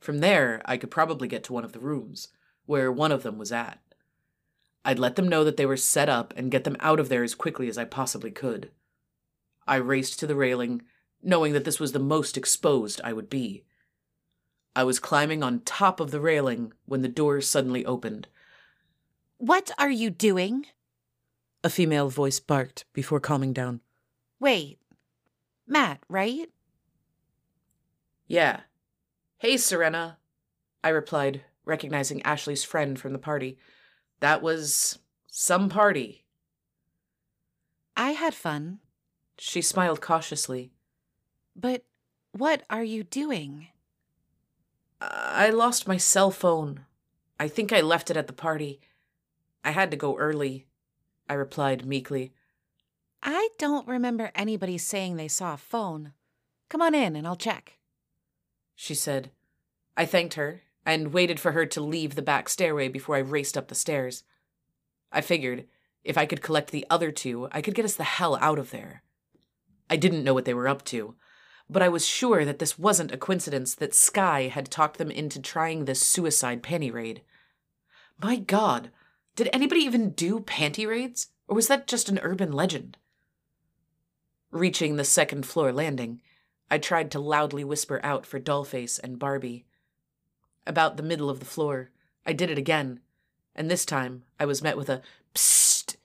[0.00, 2.28] From there, I could probably get to one of the rooms,
[2.66, 3.80] where one of them was at.
[4.84, 7.22] I'd let them know that they were set up and get them out of there
[7.24, 8.70] as quickly as I possibly could.
[9.68, 10.82] I raced to the railing,
[11.22, 13.64] knowing that this was the most exposed I would be.
[14.74, 18.28] I was climbing on top of the railing when the door suddenly opened.
[19.36, 20.66] What are you doing?
[21.62, 23.80] A female voice barked before calming down.
[24.40, 24.78] Wait.
[25.66, 26.48] Matt, right?
[28.26, 28.60] Yeah.
[29.38, 30.18] Hey, Serena,
[30.82, 33.58] I replied, recognizing Ashley's friend from the party.
[34.20, 36.24] That was some party.
[37.96, 38.78] I had fun.
[39.38, 40.72] She smiled cautiously.
[41.54, 41.84] But
[42.32, 43.68] what are you doing?
[45.00, 46.84] I lost my cell phone.
[47.38, 48.80] I think I left it at the party.
[49.64, 50.66] I had to go early,
[51.28, 52.32] I replied meekly.
[53.22, 56.12] I don't remember anybody saying they saw a phone.
[56.68, 57.78] Come on in and I'll check.
[58.74, 59.30] She said.
[59.96, 63.56] I thanked her and waited for her to leave the back stairway before I raced
[63.56, 64.24] up the stairs.
[65.12, 65.66] I figured
[66.04, 68.70] if I could collect the other two, I could get us the hell out of
[68.70, 69.02] there.
[69.90, 71.14] I didn't know what they were up to,
[71.70, 75.40] but I was sure that this wasn't a coincidence that Sky had talked them into
[75.40, 77.22] trying this suicide panty raid.
[78.20, 78.90] My god,
[79.36, 81.28] did anybody even do panty raids?
[81.46, 82.96] Or was that just an urban legend?
[84.50, 86.20] Reaching the second floor landing,
[86.70, 89.64] I tried to loudly whisper out for Dollface and Barbie.
[90.66, 91.90] About the middle of the floor,
[92.26, 93.00] I did it again,
[93.54, 95.00] and this time I was met with a
[95.34, 95.96] psst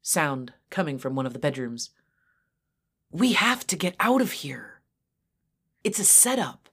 [0.00, 1.90] sound coming from one of the bedrooms.
[3.12, 4.80] We have to get out of here.
[5.84, 6.70] It's a setup,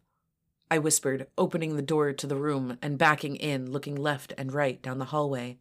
[0.72, 4.82] I whispered, opening the door to the room and backing in, looking left and right
[4.82, 5.58] down the hallway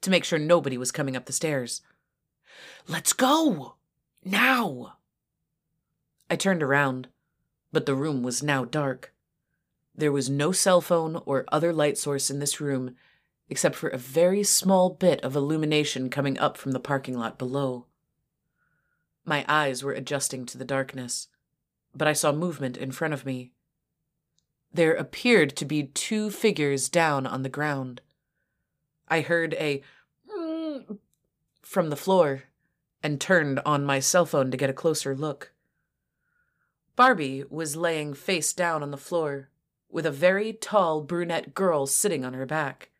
[0.00, 1.80] to make sure nobody was coming up the stairs.
[2.88, 3.76] Let's go!
[4.24, 4.96] Now!
[6.28, 7.06] I turned around,
[7.70, 9.14] but the room was now dark.
[9.94, 12.96] There was no cell phone or other light source in this room
[13.48, 17.86] except for a very small bit of illumination coming up from the parking lot below.
[19.28, 21.26] My eyes were adjusting to the darkness,
[21.92, 23.50] but I saw movement in front of me.
[24.72, 28.00] There appeared to be two figures down on the ground.
[29.08, 29.82] I heard a
[31.62, 32.44] from the floor
[33.02, 35.52] and turned on my cell phone to get a closer look.
[36.94, 39.50] Barbie was laying face down on the floor,
[39.90, 42.90] with a very tall brunette girl sitting on her back.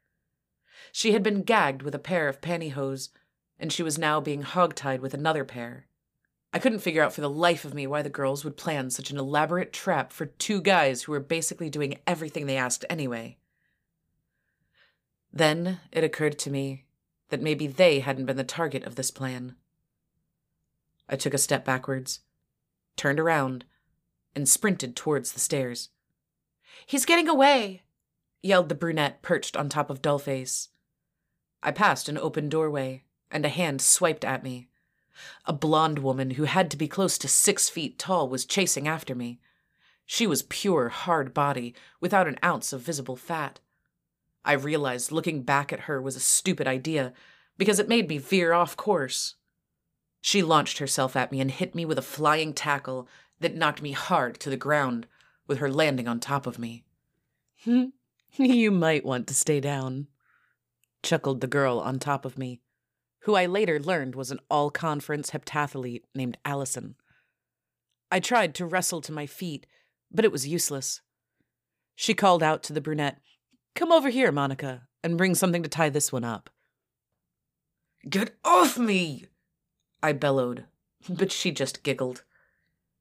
[0.92, 3.10] She had been gagged with a pair of pantyhose,
[3.58, 5.86] and she was now being hogtied with another pair.
[6.56, 9.10] I couldn't figure out for the life of me why the girls would plan such
[9.10, 13.36] an elaborate trap for two guys who were basically doing everything they asked anyway.
[15.30, 16.86] Then it occurred to me
[17.28, 19.56] that maybe they hadn't been the target of this plan.
[21.10, 22.20] I took a step backwards,
[22.96, 23.66] turned around,
[24.34, 25.90] and sprinted towards the stairs.
[26.86, 27.82] He's getting away!
[28.42, 30.68] yelled the brunette perched on top of Dollface.
[31.62, 34.70] I passed an open doorway, and a hand swiped at me.
[35.44, 39.14] A blonde woman who had to be close to six feet tall was chasing after
[39.14, 39.40] me.
[40.04, 43.60] She was pure, hard body, without an ounce of visible fat.
[44.44, 47.12] I realized looking back at her was a stupid idea,
[47.58, 49.34] because it made me veer off course.
[50.20, 53.08] She launched herself at me and hit me with a flying tackle
[53.40, 55.06] that knocked me hard to the ground,
[55.46, 56.84] with her landing on top of me.
[58.38, 60.08] You might want to stay down,
[61.02, 62.60] chuckled the girl on top of me,
[63.26, 66.94] who I later learned was an all conference heptathlete named Allison.
[68.08, 69.66] I tried to wrestle to my feet,
[70.12, 71.00] but it was useless.
[71.96, 73.18] She called out to the brunette,
[73.74, 76.50] Come over here, Monica, and bring something to tie this one up.
[78.08, 79.26] Get off me!
[80.04, 80.66] I bellowed,
[81.08, 82.22] but she just giggled.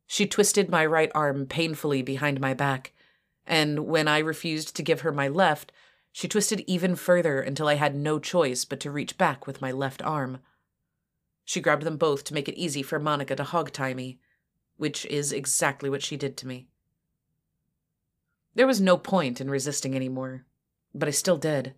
[0.08, 2.94] She twisted my right arm painfully behind my back,
[3.46, 5.72] and when I refused to give her my left,
[6.18, 9.74] she twisted even further until I had no choice but to reach back with my
[9.74, 10.38] left arm.
[11.44, 14.22] She grabbed them both to make it easy for Monica to hog tie me,
[14.78, 16.70] which is exactly what she did to me.
[18.54, 20.46] There was no point in resisting anymore,
[20.94, 21.74] but I still did.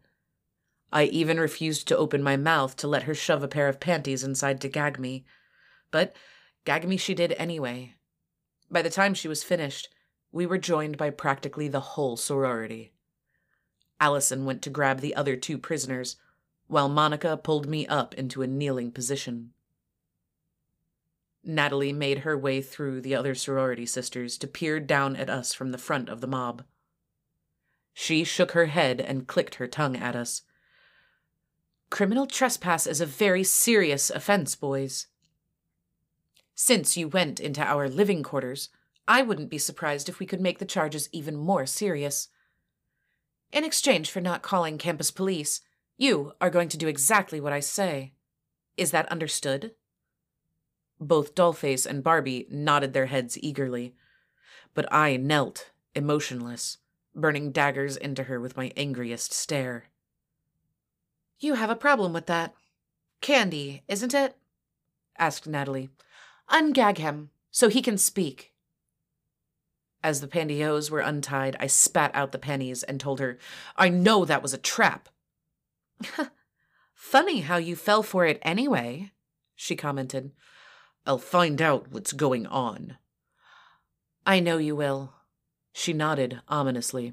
[0.94, 4.24] I even refused to open my mouth to let her shove a pair of panties
[4.24, 5.26] inside to gag me.
[5.90, 6.16] But
[6.64, 7.96] gag me she did anyway.
[8.70, 9.90] By the time she was finished,
[10.32, 12.94] we were joined by practically the whole sorority.
[14.00, 16.18] Allison went to grab the other two prisoners,
[16.68, 19.52] while Monica pulled me up into a kneeling position.
[21.44, 25.72] Natalie made her way through the other sorority sisters to peer down at us from
[25.72, 26.64] the front of the mob.
[27.94, 30.42] She shook her head and clicked her tongue at us.
[31.90, 35.08] Criminal trespass is a very serious offense, boys.
[36.54, 38.70] Since you went into our living quarters,
[39.08, 42.28] I wouldn't be surprised if we could make the charges even more serious.
[43.52, 45.62] In exchange for not calling campus police,
[45.98, 48.14] you are going to do exactly what I say.
[48.76, 49.72] Is that understood?
[51.00, 53.94] Both Dollface and Barbie nodded their heads eagerly,
[54.74, 56.78] but I knelt, emotionless,
[57.16, 59.86] burning daggers into her with my angriest stare.
[61.40, 62.54] You have a problem with that.
[63.22, 64.36] Candy, isn't it?
[65.18, 65.90] asked Natalie.
[66.50, 68.54] Ungag him, so he can speak.
[70.08, 73.38] As the pantyhose were untied, I spat out the pennies and told her,
[73.76, 75.10] I know that was a trap.
[76.94, 79.12] Funny how you fell for it anyway,
[79.54, 80.32] she commented.
[81.06, 82.96] I'll find out what's going on.
[84.26, 85.12] I know you will.
[85.74, 87.12] She nodded ominously.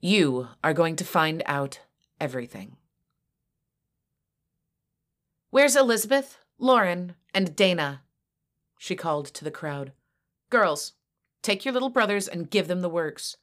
[0.00, 1.80] You are going to find out
[2.20, 2.76] everything.
[5.50, 8.02] Where's Elizabeth, Lauren, and Dana?
[8.78, 9.90] She called to the crowd.
[10.48, 10.92] Girls,
[11.44, 13.36] take your little brothers and give them the works.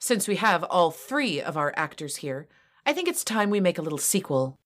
[0.00, 2.46] Since we have all three of our actors here,
[2.86, 4.56] I think it's time we make a little sequel.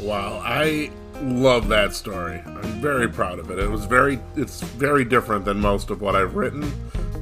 [0.00, 2.40] Wow, I love that story.
[2.46, 3.58] I'm very proud of it.
[3.58, 6.72] It was very it's very different than most of what I've written,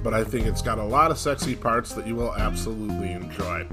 [0.05, 3.66] but I think it's got a lot of sexy parts that you will absolutely enjoy.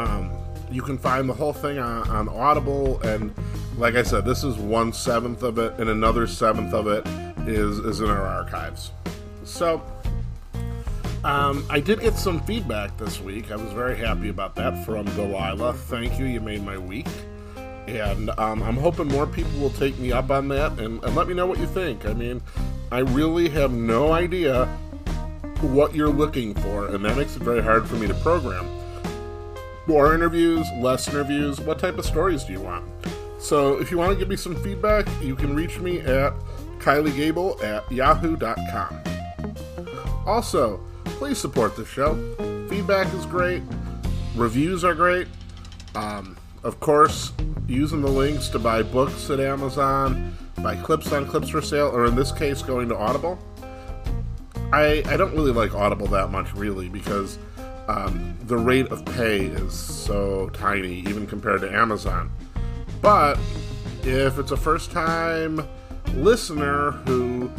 [0.00, 0.32] Um,
[0.68, 3.32] you can find the whole thing on, on Audible, and
[3.78, 7.06] like I said, this is one seventh of it, and another seventh of it
[7.48, 8.90] is is in our archives.
[9.44, 9.82] So,
[11.24, 13.50] um, I did get some feedback this week.
[13.50, 15.74] I was very happy about that from Delilah.
[15.74, 16.26] Thank you.
[16.26, 17.08] You made my week.
[17.86, 21.26] And um, I'm hoping more people will take me up on that and, and let
[21.26, 22.06] me know what you think.
[22.06, 22.40] I mean,
[22.92, 24.66] I really have no idea
[25.60, 28.66] what you're looking for, and that makes it very hard for me to program.
[29.86, 32.84] More interviews, less interviews, what type of stories do you want?
[33.38, 36.32] So if you want to give me some feedback, you can reach me at
[36.82, 39.00] Kylie Gable at yahoo.com.
[40.26, 42.14] Also, please support the show.
[42.68, 43.62] Feedback is great,
[44.34, 45.28] reviews are great.
[45.94, 47.32] Um, of course,
[47.66, 52.32] using the links to buy books at Amazon, buy clips on Clips4Sale, or in this
[52.32, 53.38] case, going to Audible.
[54.72, 57.38] I, I don't really like Audible that much, really, because
[57.88, 62.30] um, the rate of pay is so tiny, even compared to Amazon.
[63.00, 63.38] But
[64.02, 65.66] if it's a first time
[66.14, 67.50] listener who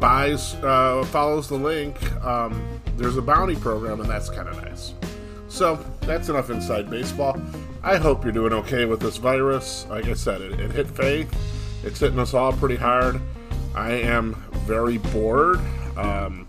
[0.00, 4.94] buys, uh, follows the link, um, there's a bounty program, and that's kind of nice.
[5.48, 7.40] So that's enough inside baseball.
[7.82, 9.86] I hope you're doing okay with this virus.
[9.88, 11.32] Like I said, it, it hit Faith.
[11.84, 13.20] It's hitting us all pretty hard.
[13.74, 14.34] I am
[14.66, 15.60] very bored.
[15.96, 16.48] Um,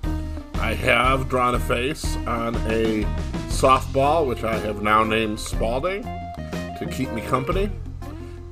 [0.56, 3.04] I have drawn a face on a
[3.48, 7.72] softball, which I have now named Spalding, to keep me company.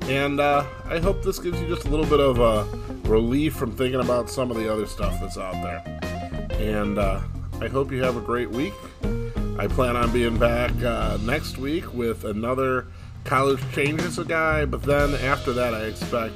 [0.02, 2.64] And uh, I hope this gives you just a little bit of a
[3.08, 5.82] relief from thinking about some of the other stuff that's out there.
[6.52, 7.20] And uh,
[7.60, 8.74] I hope you have a great week.
[9.58, 12.86] I plan on being back uh, next week with another
[13.24, 16.34] college changes a guy, but then after that, I expect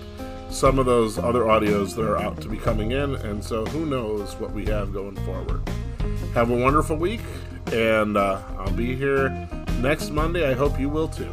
[0.50, 3.86] some of those other audios that are out to be coming in, and so who
[3.86, 5.62] knows what we have going forward.
[6.34, 7.22] Have a wonderful week,
[7.72, 9.30] and uh, I'll be here
[9.78, 10.50] next Monday.
[10.50, 11.32] I hope you will too.